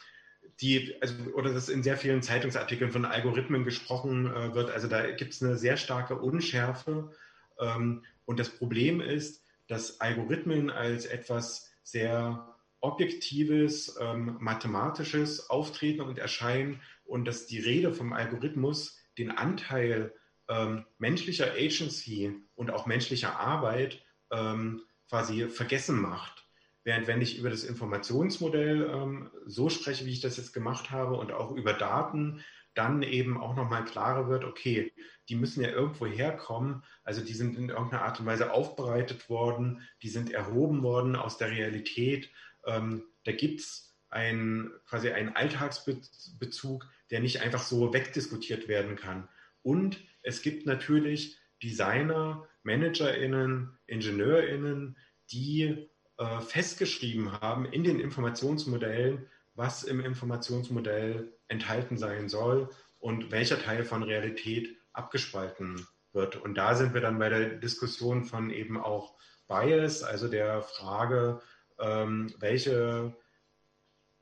[0.60, 4.70] die, also, oder dass in sehr vielen Zeitungsartikeln von Algorithmen gesprochen äh, wird.
[4.70, 7.10] Also da gibt es eine sehr starke Unschärfe.
[7.58, 16.18] Ähm, und das Problem ist, dass Algorithmen als etwas sehr Objektives, ähm, Mathematisches auftreten und
[16.18, 20.12] erscheinen und dass die Rede vom Algorithmus den Anteil
[20.48, 26.47] ähm, menschlicher Agency und auch menschlicher Arbeit ähm, quasi vergessen macht.
[26.84, 31.16] Während wenn ich über das Informationsmodell ähm, so spreche, wie ich das jetzt gemacht habe
[31.16, 34.92] und auch über Daten, dann eben auch nochmal klarer wird, okay,
[35.28, 36.84] die müssen ja irgendwo herkommen.
[37.02, 41.38] Also die sind in irgendeiner Art und Weise aufbereitet worden, die sind erhoben worden aus
[41.38, 42.30] der Realität.
[42.64, 49.28] Ähm, da gibt es ein, quasi einen Alltagsbezug, der nicht einfach so wegdiskutiert werden kann.
[49.62, 54.96] Und es gibt natürlich Designer, ManagerInnen, IngenieurInnen,
[55.30, 62.68] die äh, festgeschrieben haben in den Informationsmodellen, was im Informationsmodell enthalten sein soll
[63.00, 66.36] und welcher Teil von Realität abgespalten wird.
[66.36, 69.14] Und da sind wir dann bei der Diskussion von eben auch
[69.46, 71.40] Bias, also der Frage,
[71.78, 73.14] ähm, welche,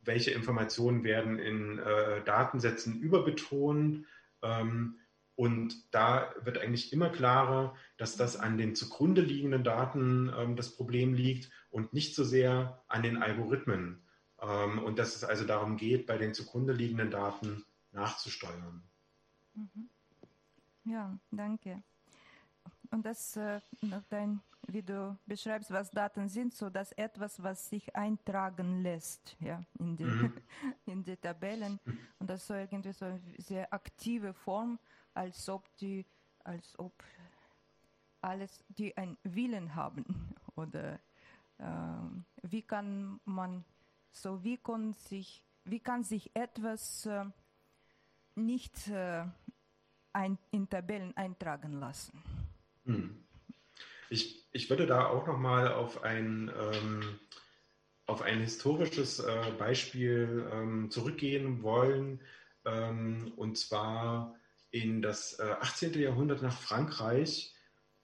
[0.00, 4.06] welche Informationen werden in äh, Datensätzen überbetont.
[4.42, 4.98] Ähm,
[5.34, 10.74] und da wird eigentlich immer klarer, dass das an den zugrunde liegenden Daten ähm, das
[10.76, 14.02] Problem liegt und nicht so sehr an den Algorithmen.
[14.40, 18.82] Ähm, und dass es also darum geht, bei den zugrunde liegenden Daten nachzusteuern.
[19.52, 19.90] Mhm.
[20.84, 21.82] Ja, danke.
[22.90, 23.60] Und das äh,
[24.08, 29.62] dein, wie du beschreibst, was Daten sind, so dass etwas, was sich eintragen lässt, ja,
[29.78, 30.32] in die, mhm.
[30.86, 31.78] in die Tabellen.
[32.18, 34.78] Und das so irgendwie so eine sehr aktive Form,
[35.12, 36.06] als ob die,
[36.42, 36.94] als ob
[38.22, 40.06] alles, die einen Willen haben.
[40.56, 40.98] Oder
[42.42, 43.64] wie kann man
[44.10, 47.24] so, wie kann sich, wie kann sich etwas äh,
[48.34, 49.24] nicht äh,
[50.12, 52.22] ein, in Tabellen eintragen lassen?
[52.84, 53.24] Hm.
[54.08, 57.18] Ich, ich würde da auch nochmal auf ein, ähm,
[58.06, 62.20] auf ein historisches äh, Beispiel ähm, zurückgehen wollen,
[62.64, 64.34] ähm, und zwar
[64.70, 65.94] in das äh, 18.
[65.94, 67.54] Jahrhundert nach Frankreich.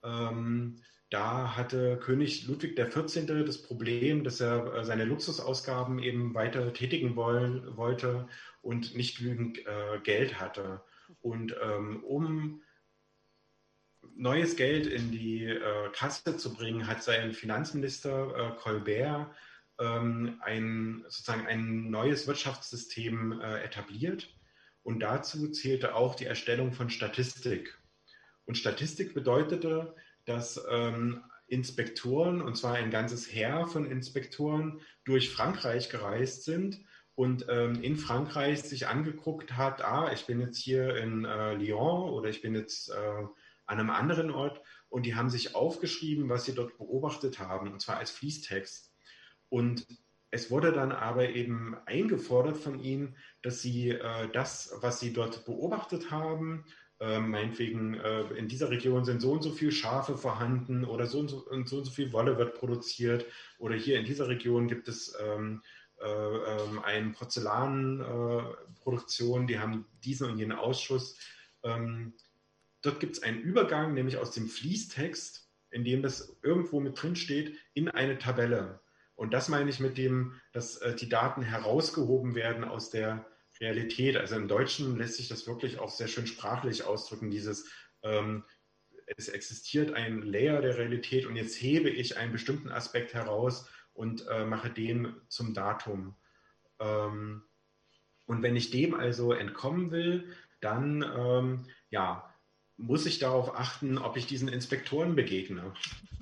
[0.03, 0.82] Ähm,
[1.13, 3.27] da hatte König Ludwig XIV.
[3.45, 8.29] das Problem, dass er äh, seine Luxusausgaben eben weiter tätigen wollen, wollte
[8.63, 10.83] und nicht genügend äh, Geld hatte.
[11.21, 12.63] Und ähm, um
[14.15, 19.31] neues Geld in die äh, Kasse zu bringen, hat sein Finanzminister äh, Colbert
[19.79, 24.35] ähm, ein, sozusagen ein neues Wirtschaftssystem äh, etabliert.
[24.83, 27.79] Und dazu zählte auch die Erstellung von Statistik.
[28.47, 29.95] Und Statistik bedeutete,
[30.25, 36.81] dass ähm, Inspektoren, und zwar ein ganzes Heer von Inspektoren, durch Frankreich gereist sind
[37.14, 42.11] und ähm, in Frankreich sich angeguckt hat, ah, ich bin jetzt hier in äh, Lyon
[42.11, 42.95] oder ich bin jetzt äh,
[43.66, 47.81] an einem anderen Ort und die haben sich aufgeschrieben, was sie dort beobachtet haben, und
[47.81, 48.93] zwar als Fließtext.
[49.49, 49.87] Und
[50.31, 55.45] es wurde dann aber eben eingefordert von ihnen, dass sie äh, das, was sie dort
[55.45, 56.64] beobachtet haben,
[57.18, 61.28] meinetwegen äh, in dieser Region sind so und so viele Schafe vorhanden oder so und
[61.28, 63.26] so und so, und so viel Wolle wird produziert
[63.59, 65.62] oder hier in dieser Region gibt es ähm,
[66.00, 71.18] äh, ähm, eine Porzellanproduktion, die haben diesen und jenen Ausschuss.
[71.62, 72.14] Ähm,
[72.82, 77.16] Dort gibt es einen Übergang, nämlich aus dem Fließtext, in dem das irgendwo mit drin
[77.16, 78.80] steht, in eine Tabelle.
[79.14, 83.24] Und das meine ich mit dem, dass äh, die Daten herausgehoben werden aus der
[83.63, 84.17] Realität.
[84.17, 87.71] Also im Deutschen lässt sich das wirklich auch sehr schön sprachlich ausdrücken, dieses
[88.03, 88.45] ähm,
[89.17, 94.27] es existiert ein Layer der Realität und jetzt hebe ich einen bestimmten Aspekt heraus und
[94.29, 96.17] äh, mache den zum Datum.
[96.79, 97.43] Ähm,
[98.27, 102.32] und wenn ich dem also entkommen will, dann ähm, ja,
[102.83, 105.72] muss ich darauf achten, ob ich diesen Inspektoren begegne.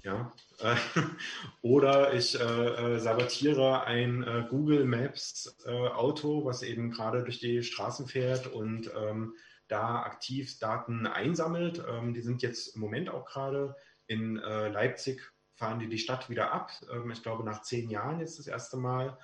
[0.05, 0.33] Ja?
[0.59, 0.77] Äh,
[1.63, 7.41] oder ich äh, äh, sabotiere ein äh, Google Maps äh, Auto, was eben gerade durch
[7.41, 9.35] die Straßen fährt und ähm,
[9.69, 11.83] da aktiv Daten einsammelt.
[11.89, 13.75] Ähm, die sind jetzt im Moment auch gerade
[14.07, 15.23] in Leipzig,
[15.55, 16.73] fahren die die Stadt wieder ab.
[16.93, 19.17] Ähm, ich glaube, nach zehn Jahren jetzt das erste Mal.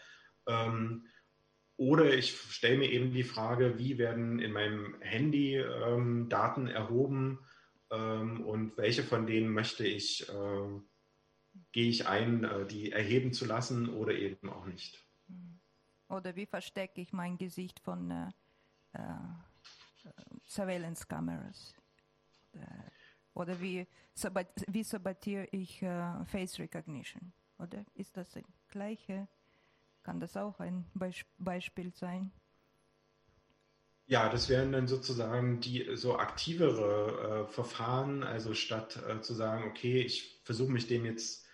[0.47, 1.07] Ähm,
[1.77, 7.41] oder ich stelle mir eben die Frage, wie werden in meinem Handy ähm, Daten erhoben
[7.91, 10.81] ähm, und welche von denen möchte ich, äh,
[11.72, 15.05] gehe ich ein, äh, die erheben zu lassen oder eben auch nicht.
[16.09, 18.29] Oder wie verstecke ich mein Gesicht von äh,
[18.93, 19.14] äh
[20.47, 21.74] Surveillance Cameras?
[22.53, 22.59] Äh,
[23.35, 27.33] oder wie, sabat wie sabotiere ich äh, Face Recognition?
[27.59, 29.29] Oder ist das das gleiche?
[30.07, 30.86] Kann das auch ein
[31.36, 32.30] Beispiel sein?
[34.07, 39.64] Ja, das wären dann sozusagen die so aktivere äh, Verfahren, also statt äh, zu sagen,
[39.68, 41.44] okay, ich versuche mich dem jetzt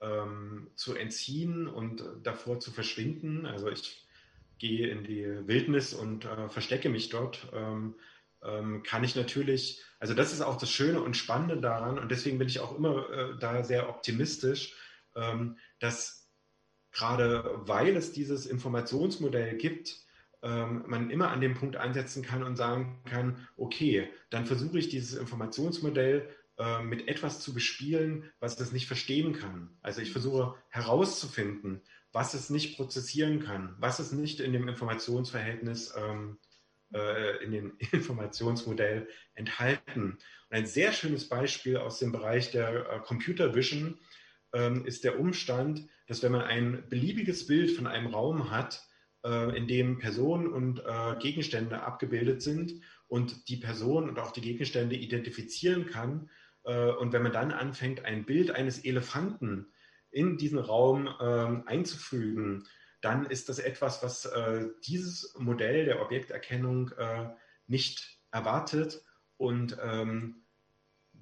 [0.00, 3.46] ähm, zu entziehen und davor zu verschwinden.
[3.46, 4.08] Also ich
[4.58, 7.46] gehe in die Wildnis und äh, verstecke mich dort.
[7.52, 7.94] Ähm,
[8.42, 12.38] ähm, kann ich natürlich, also das ist auch das Schöne und Spannende daran und deswegen
[12.38, 14.74] bin ich auch immer äh, da sehr optimistisch,
[15.14, 16.19] ähm, dass
[16.92, 20.04] gerade weil es dieses Informationsmodell gibt,
[20.42, 24.88] ähm, man immer an dem Punkt ansetzen kann und sagen kann, okay, dann versuche ich
[24.88, 26.28] dieses Informationsmodell
[26.58, 29.70] äh, mit etwas zu bespielen, was es nicht verstehen kann.
[29.82, 31.82] Also ich versuche herauszufinden,
[32.12, 36.38] was es nicht prozessieren kann, was es nicht in dem Informationsverhältnis, ähm,
[36.92, 40.18] äh, in dem Informationsmodell enthalten.
[40.50, 43.98] Und ein sehr schönes Beispiel aus dem Bereich der äh, Computer Vision
[44.52, 48.84] ähm, ist der Umstand, dass wenn man ein beliebiges Bild von einem Raum hat,
[49.24, 52.72] äh, in dem Personen und äh, Gegenstände abgebildet sind
[53.06, 56.28] und die Person und auch die Gegenstände identifizieren kann,
[56.64, 59.68] äh, und wenn man dann anfängt, ein Bild eines Elefanten
[60.10, 62.66] in diesen Raum ähm, einzufügen,
[63.00, 67.28] dann ist das etwas, was äh, dieses Modell der Objekterkennung äh,
[67.68, 69.04] nicht erwartet.
[69.36, 70.42] Und ähm,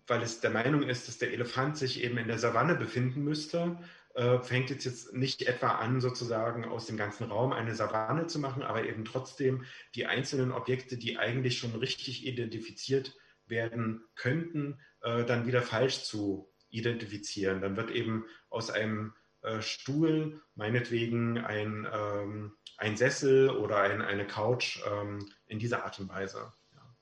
[0.06, 3.78] weil es der Meinung ist, dass der Elefant sich eben in der Savanne befinden müsste,
[4.18, 8.40] äh, fängt jetzt, jetzt nicht etwa an, sozusagen aus dem ganzen Raum eine Savanne zu
[8.40, 9.64] machen, aber eben trotzdem
[9.94, 13.16] die einzelnen Objekte, die eigentlich schon richtig identifiziert
[13.46, 17.60] werden könnten, äh, dann wieder falsch zu identifizieren.
[17.60, 24.26] Dann wird eben aus einem äh, Stuhl meinetwegen ein, ähm, ein Sessel oder ein, eine
[24.26, 26.52] Couch ähm, in dieser Art und Weise.
[26.74, 26.96] Ja.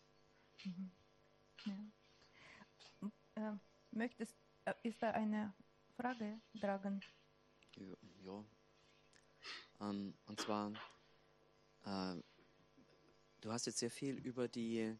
[0.64, 0.90] Mhm.
[1.64, 3.52] Ja.
[3.52, 3.56] Äh,
[3.90, 4.36] möchtest,
[4.66, 5.54] äh, ist da eine
[5.96, 7.00] Frage, Dragan?
[8.22, 8.44] Ja.
[9.80, 10.72] Ähm, und zwar,
[11.86, 12.20] äh,
[13.40, 14.94] du hast jetzt sehr viel über die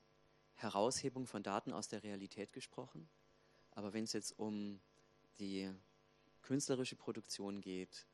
[0.54, 3.10] Heraushebung von Daten aus der Realität gesprochen,
[3.72, 4.80] aber wenn es jetzt um
[5.38, 5.70] die
[6.40, 8.06] künstlerische Produktion geht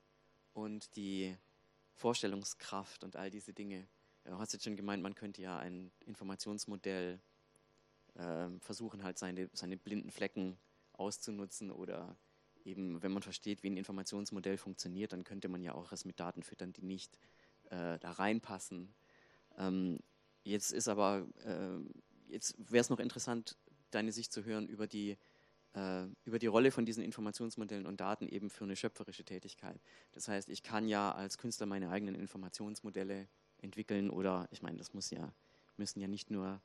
[0.52, 1.36] und die
[1.94, 3.86] Vorstellungskraft und all diese Dinge,
[4.24, 7.20] du hast jetzt schon gemeint, man könnte ja ein Informationsmodell
[8.14, 10.58] äh, versuchen, halt seine, seine blinden Flecken
[10.94, 12.16] auszunutzen oder
[12.64, 16.20] eben, wenn man versteht, wie ein Informationsmodell funktioniert, dann könnte man ja auch es mit
[16.20, 17.18] Daten füttern, die nicht
[17.70, 18.94] äh, da reinpassen.
[19.58, 19.98] Ähm,
[20.44, 23.56] jetzt ist aber, äh, jetzt wäre es noch interessant,
[23.90, 25.16] deine Sicht zu hören über die,
[25.74, 29.80] äh, über die Rolle von diesen Informationsmodellen und Daten eben für eine schöpferische Tätigkeit.
[30.12, 34.92] Das heißt, ich kann ja als Künstler meine eigenen Informationsmodelle entwickeln oder, ich meine, das
[34.92, 35.32] muss ja,
[35.76, 36.60] müssen ja nicht nur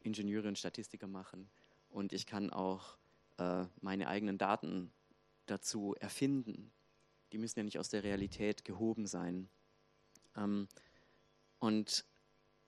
[0.00, 1.48] Ingenieure und Statistiker machen.
[1.88, 2.96] Und ich kann auch
[3.38, 4.92] äh, meine eigenen Daten
[5.46, 6.72] dazu erfinden.
[7.32, 9.48] Die müssen ja nicht aus der Realität gehoben sein.
[10.36, 10.68] Ähm,
[11.58, 12.04] und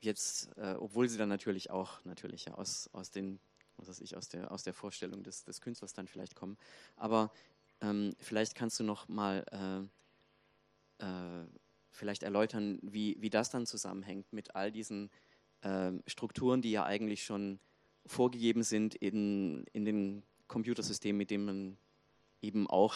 [0.01, 3.41] jetzt, äh, obwohl sie dann natürlich auch natürlich ja, aus, aus den,
[3.77, 6.57] was weiß ich, aus der, aus der Vorstellung des, des Künstlers dann vielleicht kommen.
[6.97, 7.33] Aber
[7.81, 9.89] ähm, vielleicht kannst du noch mal
[11.01, 11.47] äh, äh,
[11.91, 15.11] vielleicht erläutern, wie, wie das dann zusammenhängt mit all diesen
[15.63, 17.59] äh, Strukturen, die ja eigentlich schon
[18.07, 21.79] vorgegeben sind in, in den Computersystemen, mit denen man
[22.45, 22.95] eben auch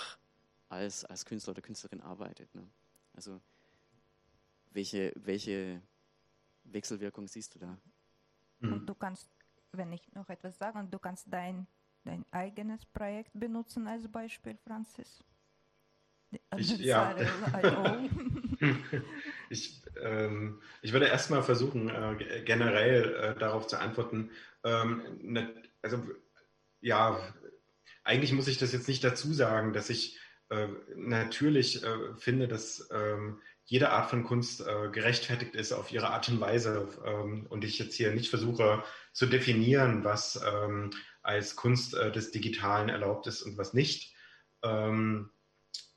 [0.68, 2.54] als, als Künstler oder Künstlerin arbeitet.
[2.54, 2.68] Ne?
[3.14, 3.40] Also
[4.70, 5.82] welche, welche
[6.64, 7.78] Wechselwirkung siehst du da?
[8.60, 8.72] Mhm.
[8.72, 9.28] Und du kannst,
[9.72, 11.66] wenn ich noch etwas sagen, du kannst dein,
[12.04, 15.24] dein eigenes Projekt benutzen als Beispiel, Francis.
[16.58, 17.16] Ich, ja.
[19.48, 24.30] ich, ähm, ich würde erstmal versuchen, äh, generell äh, darauf zu antworten.
[24.62, 26.02] Ähm, ne, also
[26.80, 27.18] ja,
[28.08, 32.88] eigentlich muss ich das jetzt nicht dazu sagen, dass ich äh, natürlich äh, finde, dass
[32.90, 37.64] ähm, jede Art von Kunst äh, gerechtfertigt ist auf ihre Art und Weise ähm, und
[37.64, 38.82] ich jetzt hier nicht versuche
[39.12, 40.90] zu definieren, was ähm,
[41.22, 44.14] als Kunst äh, des Digitalen erlaubt ist und was nicht.
[44.62, 45.28] Ähm,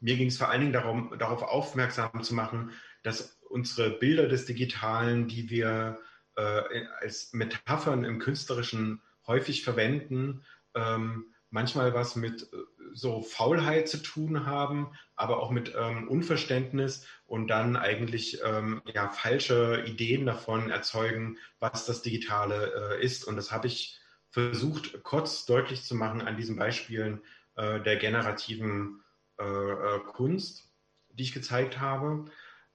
[0.01, 2.72] mir ging es vor allen Dingen darum, darauf aufmerksam zu machen,
[3.03, 5.97] dass unsere Bilder des Digitalen, die wir
[6.36, 10.43] äh, als Metaphern im Künstlerischen häufig verwenden,
[10.76, 12.57] ähm, manchmal was mit äh,
[12.93, 19.09] so Faulheit zu tun haben, aber auch mit ähm, Unverständnis und dann eigentlich ähm, ja,
[19.09, 23.25] falsche Ideen davon erzeugen, was das Digitale äh, ist.
[23.25, 23.99] Und das habe ich
[24.29, 27.21] versucht, kurz deutlich zu machen an diesen Beispielen
[27.55, 29.03] äh, der generativen
[29.39, 30.69] äh, äh Kunst,
[31.09, 32.25] die ich gezeigt habe.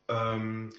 [0.09, 0.73] Ähm,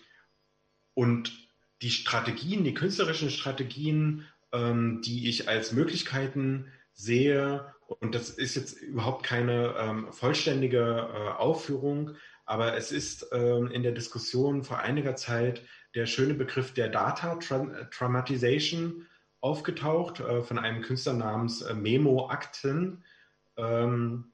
[0.94, 1.48] und
[1.82, 8.82] die Strategien, die künstlerischen Strategien, ähm, die ich als Möglichkeiten sehe, und das ist jetzt
[8.82, 12.16] überhaupt keine ähm, vollständige äh, Aufführung,
[12.46, 15.64] aber es ist ähm, in der Diskussion vor einiger Zeit
[15.96, 17.36] der schöne Begriff der Data
[17.92, 19.08] Traumatization
[19.42, 23.04] aufgetaucht äh, von einem Künstler namens äh, Memo Akten,
[23.56, 24.34] ähm,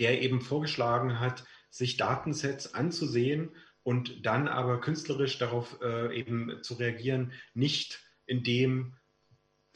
[0.00, 6.74] der eben vorgeschlagen hat, sich Datensets anzusehen und dann aber künstlerisch darauf äh, eben zu
[6.74, 8.96] reagieren, nicht indem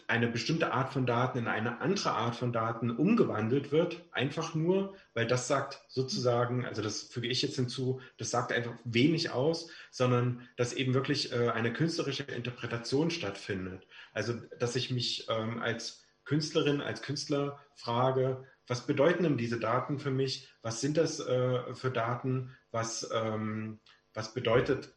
[0.08, 4.96] eine bestimmte Art von Daten in eine andere Art von Daten umgewandelt wird, einfach nur,
[5.12, 9.70] weil das sagt sozusagen, also das füge ich jetzt hinzu, das sagt einfach wenig aus,
[9.90, 13.86] sondern dass eben wirklich äh, eine künstlerische Interpretation stattfindet.
[14.14, 19.98] Also dass ich mich ähm, als Künstlerin, als Künstler frage, was bedeuten denn diese Daten
[19.98, 20.48] für mich?
[20.62, 22.56] Was sind das äh, für Daten?
[22.70, 23.80] Was, ähm,
[24.14, 24.94] was bedeutet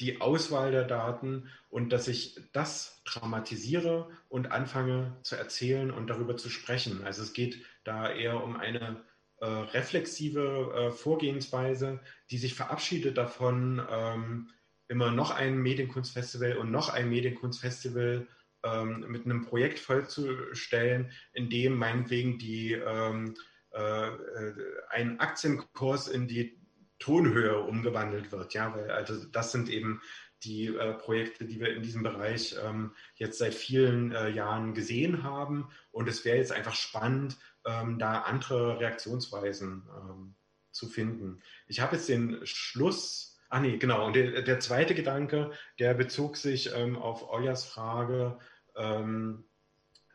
[0.00, 6.36] die Auswahl der Daten und dass ich das dramatisiere und anfange zu erzählen und darüber
[6.36, 7.04] zu sprechen.
[7.04, 9.02] Also es geht da eher um eine
[9.38, 12.00] äh, reflexive äh, Vorgehensweise,
[12.30, 14.50] die sich verabschiedet davon, ähm,
[14.88, 18.26] immer noch ein Medienkunstfestival und noch ein Medienkunstfestival
[18.62, 23.34] ähm, mit einem Projekt vollzustellen, in dem meinetwegen die ähm,
[23.72, 24.54] äh, äh
[24.90, 26.55] ein Aktienkurs in die
[26.98, 28.54] Tonhöhe umgewandelt wird.
[28.54, 30.00] Ja, weil also das sind eben
[30.44, 35.22] die äh, Projekte, die wir in diesem Bereich ähm, jetzt seit vielen äh, Jahren gesehen
[35.22, 35.70] haben.
[35.90, 40.34] Und es wäre jetzt einfach spannend, ähm, da andere Reaktionsweisen ähm,
[40.70, 41.40] zu finden.
[41.66, 46.36] Ich habe jetzt den Schluss, ah nee, genau, und der, der zweite Gedanke, der bezog
[46.36, 48.38] sich ähm, auf Euers Frage,
[48.76, 49.44] ähm,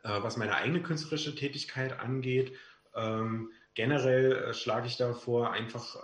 [0.04, 2.56] äh, was meine eigene künstlerische Tätigkeit angeht.
[2.94, 5.96] Ähm, generell äh, schlage ich da vor, einfach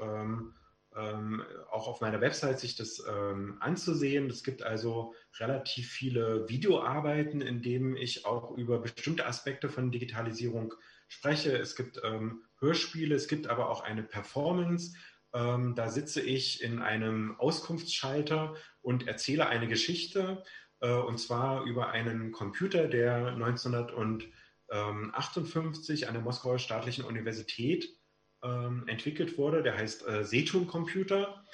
[0.97, 4.29] ähm, ähm, auch auf meiner Website sich das ähm, anzusehen.
[4.31, 10.75] Es gibt also relativ viele Videoarbeiten, in denen ich auch über bestimmte Aspekte von Digitalisierung
[11.09, 11.57] spreche.
[11.57, 14.97] Es gibt ähm, Hörspiele, es gibt aber auch eine Performance.
[15.35, 20.43] Ähm, da sitze ich in einem Auskunftsschalter und erzähle eine Geschichte,
[20.81, 27.98] äh, und zwar über einen Computer, der 1958 an der Moskauer Staatlichen Universität
[28.43, 29.63] ähm, entwickelt wurde.
[29.63, 31.45] Der heißt äh, Setum-Computer.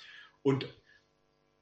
[0.42, 0.66] Und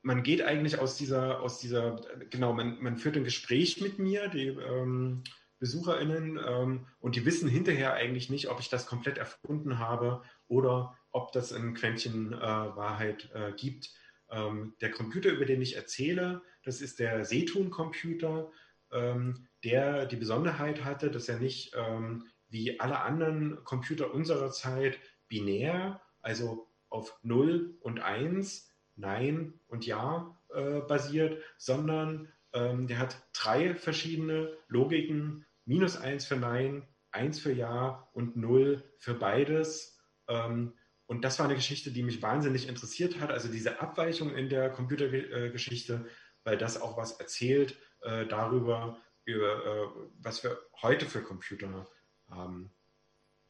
[0.03, 2.01] man geht eigentlich aus dieser, aus dieser,
[2.31, 5.23] genau, man, man führt ein Gespräch mit mir, die ähm,
[5.61, 10.99] BesucherInnen, ähm, und die wissen hinterher eigentlich nicht, ob ich das komplett erfunden habe oder
[11.12, 13.90] ob das ein Quäntchen äh, Wahrheit äh, gibt.
[14.28, 18.51] Ähm, der Computer, über den ich erzähle, das ist der Setum-Computer,
[18.90, 24.99] ähm, der die Besonderheit hatte, dass er nicht ähm, wie alle anderen Computer unserer Zeit
[25.32, 33.16] binär, also auf 0 und 1, Nein und Ja äh, basiert, sondern ähm, der hat
[33.32, 39.98] drei verschiedene Logiken, minus 1 für Nein, 1 für Ja und 0 für beides.
[40.28, 40.74] Ähm,
[41.06, 44.68] und das war eine Geschichte, die mich wahnsinnig interessiert hat, also diese Abweichung in der
[44.68, 46.06] Computergeschichte,
[46.44, 49.88] weil das auch was erzählt äh, darüber, über, äh,
[50.20, 51.86] was wir heute für Computer
[52.28, 52.70] haben.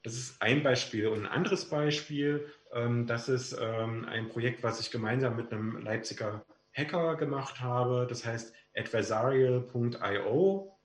[0.03, 1.07] Das ist ein Beispiel.
[1.07, 5.81] Und ein anderes Beispiel, ähm, das ist ähm, ein Projekt, was ich gemeinsam mit einem
[5.83, 8.07] Leipziger Hacker gemacht habe.
[8.09, 10.79] Das heißt adversarial.io.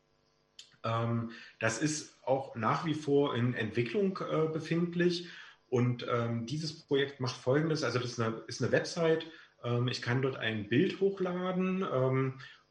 [0.84, 5.28] Ähm, das ist auch nach wie vor in Entwicklung äh, befindlich.
[5.70, 6.06] Und
[6.46, 7.84] dieses Projekt macht Folgendes.
[7.84, 9.26] Also das ist eine, ist eine Website.
[9.90, 11.84] Ich kann dort ein Bild hochladen.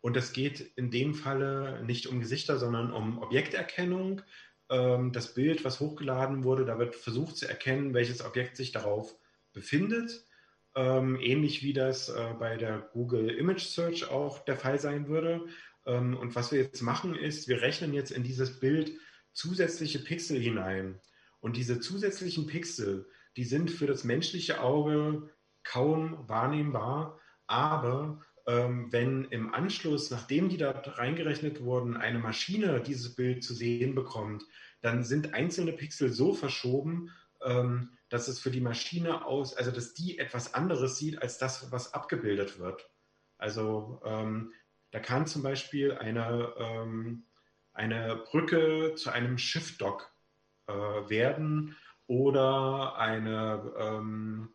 [0.00, 4.22] Und es geht in dem Falle nicht um Gesichter, sondern um Objekterkennung
[4.68, 9.14] das Bild, was hochgeladen wurde, da wird versucht zu erkennen, welches Objekt sich darauf
[9.52, 10.24] befindet.
[10.74, 15.46] Ähm, ähnlich wie das äh, bei der Google Image Search auch der Fall sein würde.
[15.86, 18.92] Ähm, und was wir jetzt machen ist, wir rechnen jetzt in dieses Bild
[19.32, 21.00] zusätzliche Pixel hinein.
[21.40, 25.30] Und diese zusätzlichen Pixel, die sind für das menschliche Auge
[25.62, 33.16] kaum wahrnehmbar, aber ähm, wenn im Anschluss, nachdem die da reingerechnet wurden, eine Maschine dieses
[33.16, 34.44] Bild zu sehen bekommt,
[34.82, 37.10] dann sind einzelne Pixel so verschoben,
[37.42, 41.72] ähm, dass es für die Maschine aus, also dass die etwas anderes sieht als das,
[41.72, 42.88] was abgebildet wird.
[43.38, 44.52] Also ähm,
[44.92, 47.24] da kann zum Beispiel eine, ähm,
[47.72, 50.10] eine Brücke zu einem Schiffdock
[50.68, 54.50] äh, werden oder eine, ähm,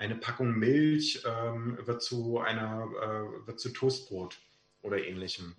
[0.00, 4.40] eine Packung Milch ähm, wird, zu einer, äh, wird zu Toastbrot
[4.80, 5.54] oder ähnlichem.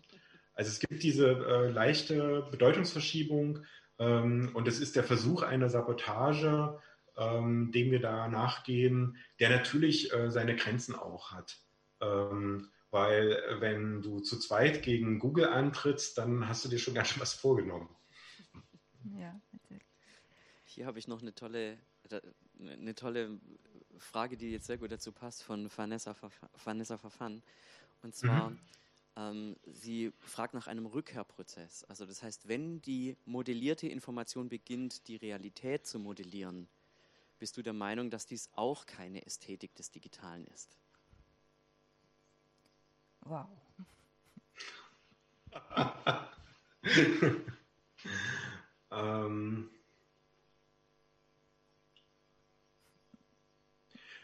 [0.55, 3.63] Also es gibt diese äh, leichte Bedeutungsverschiebung
[3.99, 6.79] ähm, und es ist der Versuch einer Sabotage,
[7.17, 11.59] ähm, dem wir da nachgehen, der natürlich äh, seine Grenzen auch hat.
[12.01, 17.09] Ähm, weil wenn du zu zweit gegen Google antrittst, dann hast du dir schon ganz
[17.09, 17.95] schön was vorgenommen.
[19.03, 19.85] Ja, natürlich.
[20.65, 21.77] Hier habe ich noch eine tolle,
[22.59, 23.39] eine tolle
[24.01, 26.15] Frage, die jetzt sehr gut dazu passt, von Vanessa,
[26.63, 27.41] Vanessa Verfan.
[28.01, 28.59] Und zwar, mhm.
[29.15, 31.83] ähm, sie fragt nach einem Rückkehrprozess.
[31.85, 36.67] Also das heißt, wenn die modellierte Information beginnt, die Realität zu modellieren,
[37.39, 40.77] bist du der Meinung, dass dies auch keine Ästhetik des Digitalen ist?
[43.21, 43.47] Wow.
[48.91, 49.69] ähm,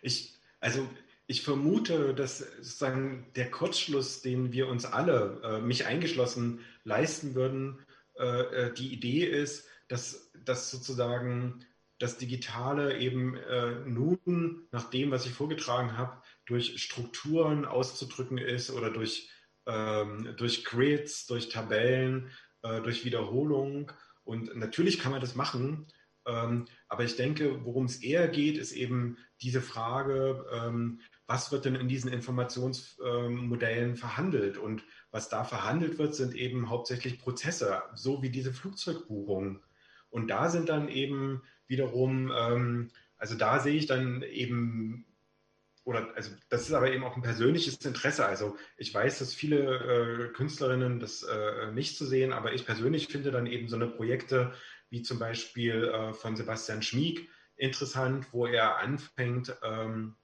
[0.02, 0.88] Ich, also
[1.28, 7.80] ich vermute, dass sozusagen der Kurzschluss, den wir uns alle, äh, mich eingeschlossen, leisten würden,
[8.18, 11.66] äh, äh, die Idee ist, dass, dass sozusagen
[12.00, 18.70] das Digitale eben äh, nun, nach dem, was ich vorgetragen habe, durch Strukturen auszudrücken ist
[18.70, 19.30] oder durch,
[19.66, 23.92] ähm, durch Grids, durch Tabellen, äh, durch Wiederholung.
[24.24, 25.88] Und natürlich kann man das machen,
[26.28, 31.76] aber ich denke, worum es eher geht, ist eben diese Frage, ähm, was wird denn
[31.76, 34.58] in diesen Informationsmodellen verhandelt?
[34.58, 39.60] Und was da verhandelt wird, sind eben hauptsächlich Prozesse, so wie diese Flugzeugbuchung.
[40.10, 45.06] Und da sind dann eben wiederum, ähm, also da sehe ich dann eben,
[45.84, 48.26] oder also das ist aber eben auch ein persönliches Interesse.
[48.26, 53.08] Also ich weiß, dass viele äh, Künstlerinnen das äh, nicht zu sehen, aber ich persönlich
[53.08, 54.54] finde dann eben so eine Projekte
[54.90, 60.16] wie zum Beispiel äh, von Sebastian Schmieg, interessant, wo er anfängt, ähm,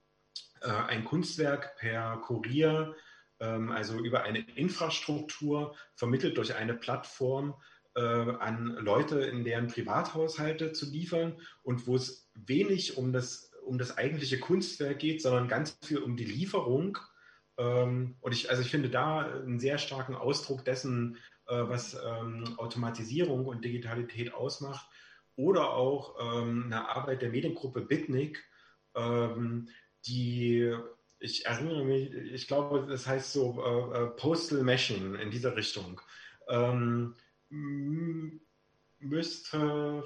[0.62, 2.96] äh, ein Kunstwerk per Kurier,
[3.40, 7.56] ähm, also über eine Infrastruktur, vermittelt durch eine Plattform,
[7.96, 13.78] äh, an Leute in deren Privathaushalte zu liefern und wo es wenig um das, um
[13.78, 16.98] das eigentliche Kunstwerk geht, sondern ganz viel um die Lieferung.
[17.58, 21.18] Ähm, und ich, also ich finde da einen sehr starken Ausdruck dessen,
[21.48, 24.88] was ähm, Automatisierung und Digitalität ausmacht.
[25.36, 28.44] Oder auch ähm, eine Arbeit der Mediengruppe Bitnik,
[28.96, 29.68] ähm,
[30.06, 30.76] die
[31.20, 36.02] ich erinnere mich, ich glaube, das heißt so äh, äh Postal Meshing in dieser Richtung.
[36.50, 37.16] Ähm,
[39.00, 40.04] müsste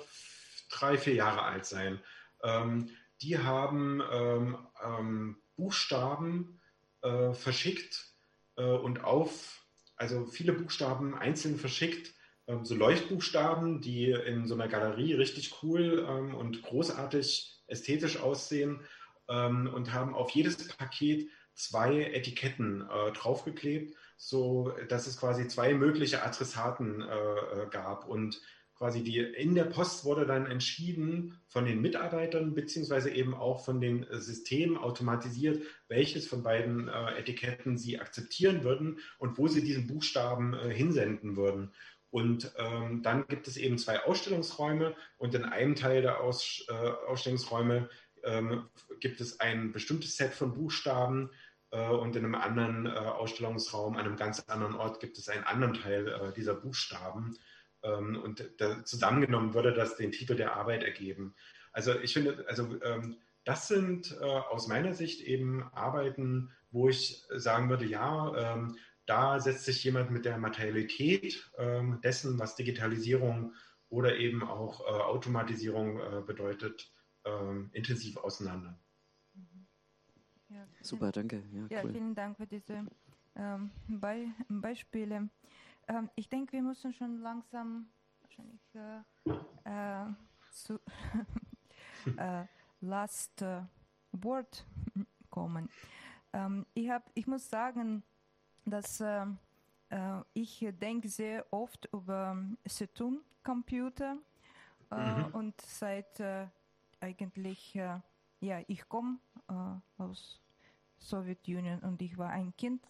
[0.70, 2.00] drei, vier Jahre alt sein.
[2.44, 2.90] Ähm,
[3.22, 6.60] die haben ähm, Buchstaben
[7.02, 8.14] äh, verschickt
[8.58, 9.66] äh, und auf,
[9.98, 12.14] also viele Buchstaben einzeln verschickt,
[12.48, 18.82] ähm, so Leuchtbuchstaben, die in so einer Galerie richtig cool ähm, und großartig ästhetisch aussehen
[19.28, 25.74] ähm, und haben auf jedes Paket zwei Etiketten äh, draufgeklebt, so dass es quasi zwei
[25.74, 28.08] mögliche Adressaten äh, äh, gab.
[28.08, 28.40] Und
[28.78, 33.82] quasi die in der Post wurde dann entschieden von den Mitarbeitern beziehungsweise eben auch von
[33.82, 39.88] den Systemen automatisiert, welches von beiden äh, Etiketten sie akzeptieren würden und wo sie diesen
[39.88, 41.72] Buchstaben äh, hinsenden würden.
[42.10, 46.74] Und ähm, dann gibt es eben zwei Ausstellungsräume und in einem Teil der Aus, äh,
[46.74, 47.90] Ausstellungsräume
[48.24, 51.32] ähm, gibt es ein bestimmtes Set von Buchstaben
[51.72, 55.44] äh, und in einem anderen äh, Ausstellungsraum, an einem ganz anderen Ort, gibt es einen
[55.44, 57.38] anderen Teil äh, dieser Buchstaben.
[57.88, 61.36] Ähm, und da, zusammengenommen würde das den Titel der Arbeit ergeben.
[61.72, 67.26] Also ich finde, also ähm, das sind äh, aus meiner Sicht eben Arbeiten, wo ich
[67.30, 73.54] sagen würde, ja, ähm, da setzt sich jemand mit der Materialität ähm, dessen, was Digitalisierung
[73.90, 76.92] oder eben auch äh, Automatisierung äh, bedeutet,
[77.24, 78.78] ähm, intensiv auseinander.
[79.34, 79.68] Mhm.
[80.50, 81.44] Ja, Super, danke.
[81.54, 81.92] Ja, ja cool.
[81.92, 82.86] vielen Dank für diese
[83.36, 85.30] ähm, Be Beispiele.
[85.88, 87.88] Ähm, ich denke, wir müssen schon langsam
[88.22, 90.14] wahrscheinlich äh, äh,
[90.52, 90.80] zu
[92.18, 92.46] äh,
[92.82, 93.62] Last äh,
[94.12, 94.66] Word
[95.30, 95.70] kommen.
[96.34, 98.04] Ähm, ich, hab, ich muss sagen,
[98.66, 99.26] dass äh,
[100.34, 104.18] ich denke sehr oft über Setum Computer
[104.92, 105.30] mhm.
[105.32, 106.22] und seit
[107.00, 109.20] eigentlich, ja, ich komme
[109.98, 110.42] aus
[110.98, 112.86] Sowjetunion und ich war ein Kind,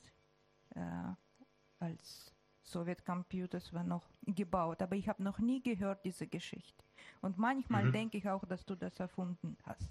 [1.79, 2.33] als
[2.67, 6.83] Sowjetcomputers war noch gebaut, aber ich habe noch nie gehört diese Geschichte.
[7.21, 7.91] Und manchmal mhm.
[7.93, 9.89] denke ich auch, dass du das erfunden hast.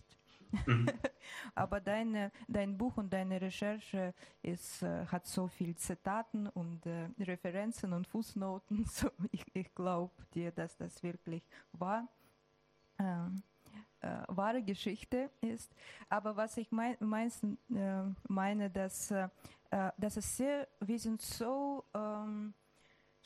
[0.67, 0.87] Mhm.
[1.55, 7.09] aber deine, dein Buch und deine Recherche ist, äh, hat so viel Zitaten und äh,
[7.19, 8.85] Referenzen und Fußnoten.
[8.97, 11.43] So ich, ich glaube dir, dass das wirklich
[11.73, 12.09] war.
[12.99, 13.43] Ähm,
[14.01, 15.75] äh, wahre Geschichte ist.
[16.09, 19.29] Aber was ich mein, meinsten, äh, meine, dass, äh,
[19.97, 22.55] dass es sehr, wir sind so ähm,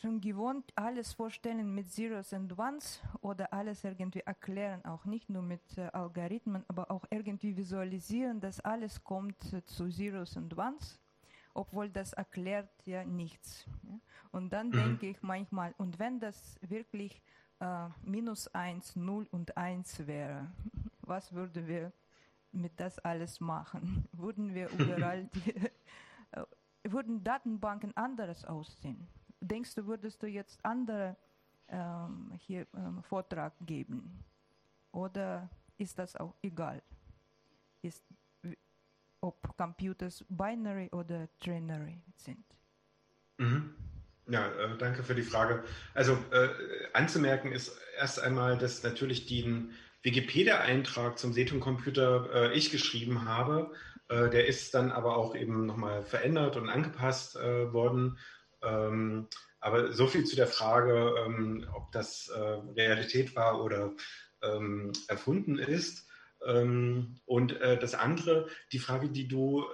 [0.01, 5.43] schon gewohnt, alles vorstellen mit Zeros and Ones oder alles irgendwie erklären, auch nicht nur
[5.43, 10.99] mit äh, Algorithmen, aber auch irgendwie visualisieren, dass alles kommt zu Zeros and Ones,
[11.53, 13.67] obwohl das erklärt ja nichts.
[13.83, 14.01] Ja?
[14.33, 14.73] Und dann mhm.
[14.73, 17.21] denke ich manchmal, und wenn das wirklich
[17.61, 20.51] äh, minus 1, 0 und 1 wäre,
[21.03, 21.93] was würden wir
[22.53, 24.09] mit das alles machen?
[24.13, 25.55] Würden wir überall die,
[26.33, 26.45] äh,
[26.85, 29.07] würden Datenbanken anders aussehen?
[29.41, 31.17] Denkst du, würdest du jetzt andere
[31.69, 34.25] ähm, hier ähm, Vortrag geben?
[34.93, 35.49] Oder
[35.79, 36.83] ist das auch egal?
[37.83, 38.05] Ist,
[39.21, 42.45] ob Computers binary oder trinary sind?
[43.39, 43.75] Mhm.
[44.29, 45.65] Ja, äh, danke für die Frage.
[45.95, 46.49] Also äh,
[46.93, 49.73] anzumerken ist erst einmal, dass natürlich den
[50.03, 53.73] Wikipedia-Eintrag zum Setum-Computer äh, ich geschrieben habe.
[54.09, 58.19] Äh, der ist dann aber auch eben nochmal verändert und angepasst äh, worden.
[58.63, 59.29] Ähm,
[59.61, 63.93] aber so viel zu der Frage, ähm, ob das äh, Realität war oder
[64.43, 66.09] ähm, erfunden ist.
[66.47, 69.67] Ähm, und das andere, die Frage, die du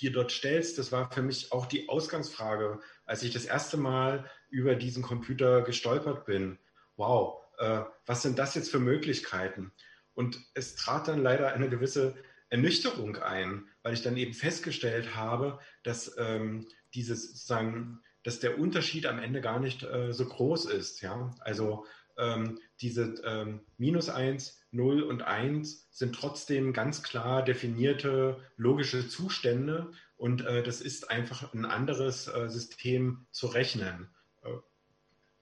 [0.00, 4.28] dir dort stellst, das war für mich auch die Ausgangsfrage als ich das erste Mal
[4.50, 6.58] über diesen Computer gestolpert bin.
[6.96, 9.72] Wow, äh, was sind das jetzt für Möglichkeiten?
[10.14, 12.14] Und es trat dann leider eine gewisse
[12.48, 19.06] Ernüchterung ein, weil ich dann eben festgestellt habe, dass ähm, dieses sozusagen, dass der Unterschied
[19.06, 21.00] am Ende gar nicht äh, so groß ist.
[21.00, 21.30] Ja?
[21.38, 21.86] Also
[22.18, 29.92] ähm, diese ähm, minus 1, 0 und 1 sind trotzdem ganz klar definierte logische Zustände
[30.16, 34.08] und äh, das ist einfach ein anderes äh, System zu rechnen,
[34.42, 34.48] äh,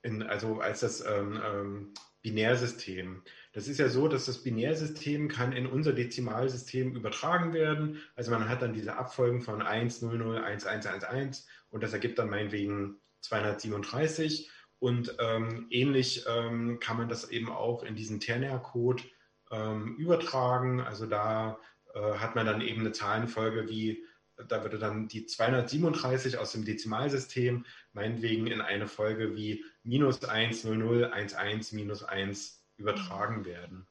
[0.02, 3.22] in, also als das ähm, ähm, Binärsystem.
[3.54, 8.02] Das ist ja so, dass das Binärsystem kann in unser Dezimalsystem übertragen werden.
[8.16, 11.84] Also man hat dann diese Abfolgen von 1, 0, 0, 1, 1, 1, 1 und
[11.84, 14.50] das ergibt dann meinetwegen 237.
[14.80, 19.04] Und ähm, ähnlich ähm, kann man das eben auch in diesen Ternär-Code
[19.52, 20.80] ähm, übertragen.
[20.80, 21.60] Also da
[21.94, 24.04] äh, hat man dann eben eine Zahlenfolge wie,
[24.48, 30.64] da würde dann die 237 aus dem Dezimalsystem meinetwegen in eine Folge wie minus 1,
[30.64, 33.86] 0, 0, 1, 1, minus 1 übertragen werden.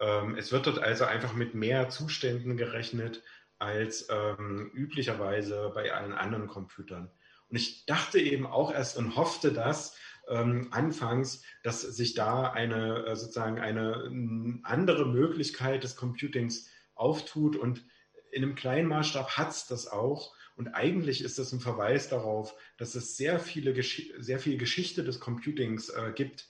[0.00, 3.22] Ähm, es wird dort also einfach mit mehr Zuständen gerechnet
[3.58, 7.10] als ähm, üblicherweise bei allen anderen Computern.
[7.48, 9.96] Und ich dachte eben auch erst und hoffte das
[10.28, 17.84] ähm, anfangs, dass sich da eine äh, sozusagen eine andere Möglichkeit des Computings auftut und
[18.32, 20.34] in einem kleinen Maßstab hat es das auch.
[20.56, 25.20] Und eigentlich ist das ein Verweis darauf, dass es sehr, viele sehr viel Geschichte des
[25.20, 26.48] Computings äh, gibt,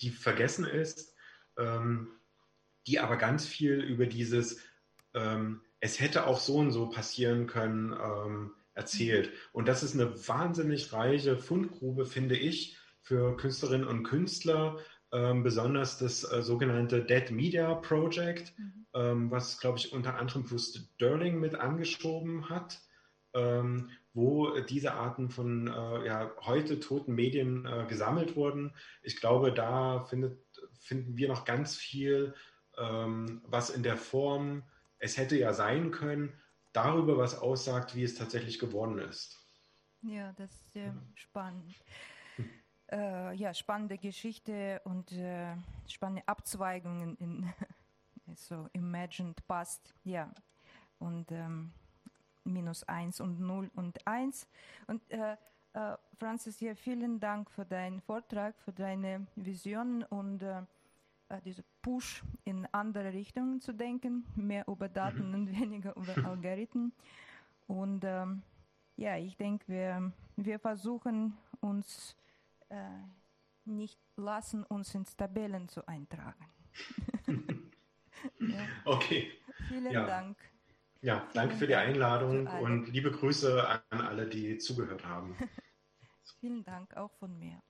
[0.00, 1.14] die vergessen ist,
[1.58, 2.08] ähm,
[2.86, 4.60] die aber ganz viel über dieses,
[5.14, 9.32] ähm, es hätte auch so und so passieren können, ähm, erzählt.
[9.52, 14.78] Und das ist eine wahnsinnig reiche Fundgrube, finde ich, für Künstlerinnen und Künstler,
[15.12, 18.86] ähm, besonders das äh, sogenannte Dead Media Project, mhm.
[18.94, 22.80] ähm, was, glaube ich, unter anderem Bruce Sterling mit angeschoben hat,
[23.34, 28.72] ähm, wo diese Arten von äh, ja, heute toten Medien äh, gesammelt wurden.
[29.02, 30.40] Ich glaube, da findet,
[30.72, 32.34] finden wir noch ganz viel,
[32.78, 34.62] ähm, was in der Form,
[34.98, 36.32] es hätte ja sein können,
[36.72, 39.38] darüber was aussagt, wie es tatsächlich geworden ist.
[40.00, 41.12] Ja, das ist sehr mhm.
[41.14, 41.74] spannend.
[42.90, 45.56] Äh, ja, spannende Geschichte und äh,
[45.88, 47.52] spannende Abzweigungen in
[48.34, 50.32] so Imagined Past, ja.
[50.98, 51.72] Und ähm,
[52.46, 54.48] minus 1 und 0 und 1.
[54.86, 55.36] Und äh,
[55.74, 60.62] äh, Francis, ja, vielen Dank für deinen Vortrag, für deine Vision und äh,
[61.28, 65.34] äh diese Push in andere Richtungen zu denken, mehr über Daten mhm.
[65.34, 66.92] und weniger über Algorithmen.
[67.66, 68.42] Und ähm,
[68.96, 72.16] ja, ich denke, wir, wir versuchen uns
[72.68, 72.76] äh,
[73.64, 76.46] nicht lassen, uns in Tabellen zu eintragen.
[78.40, 78.66] ja.
[78.84, 79.30] Okay.
[79.68, 80.06] Vielen ja.
[80.06, 80.36] Dank.
[81.06, 85.36] Ja, danke für die Einladung und liebe Grüße an alle, die zugehört haben.
[86.40, 87.62] Vielen Dank auch von mir.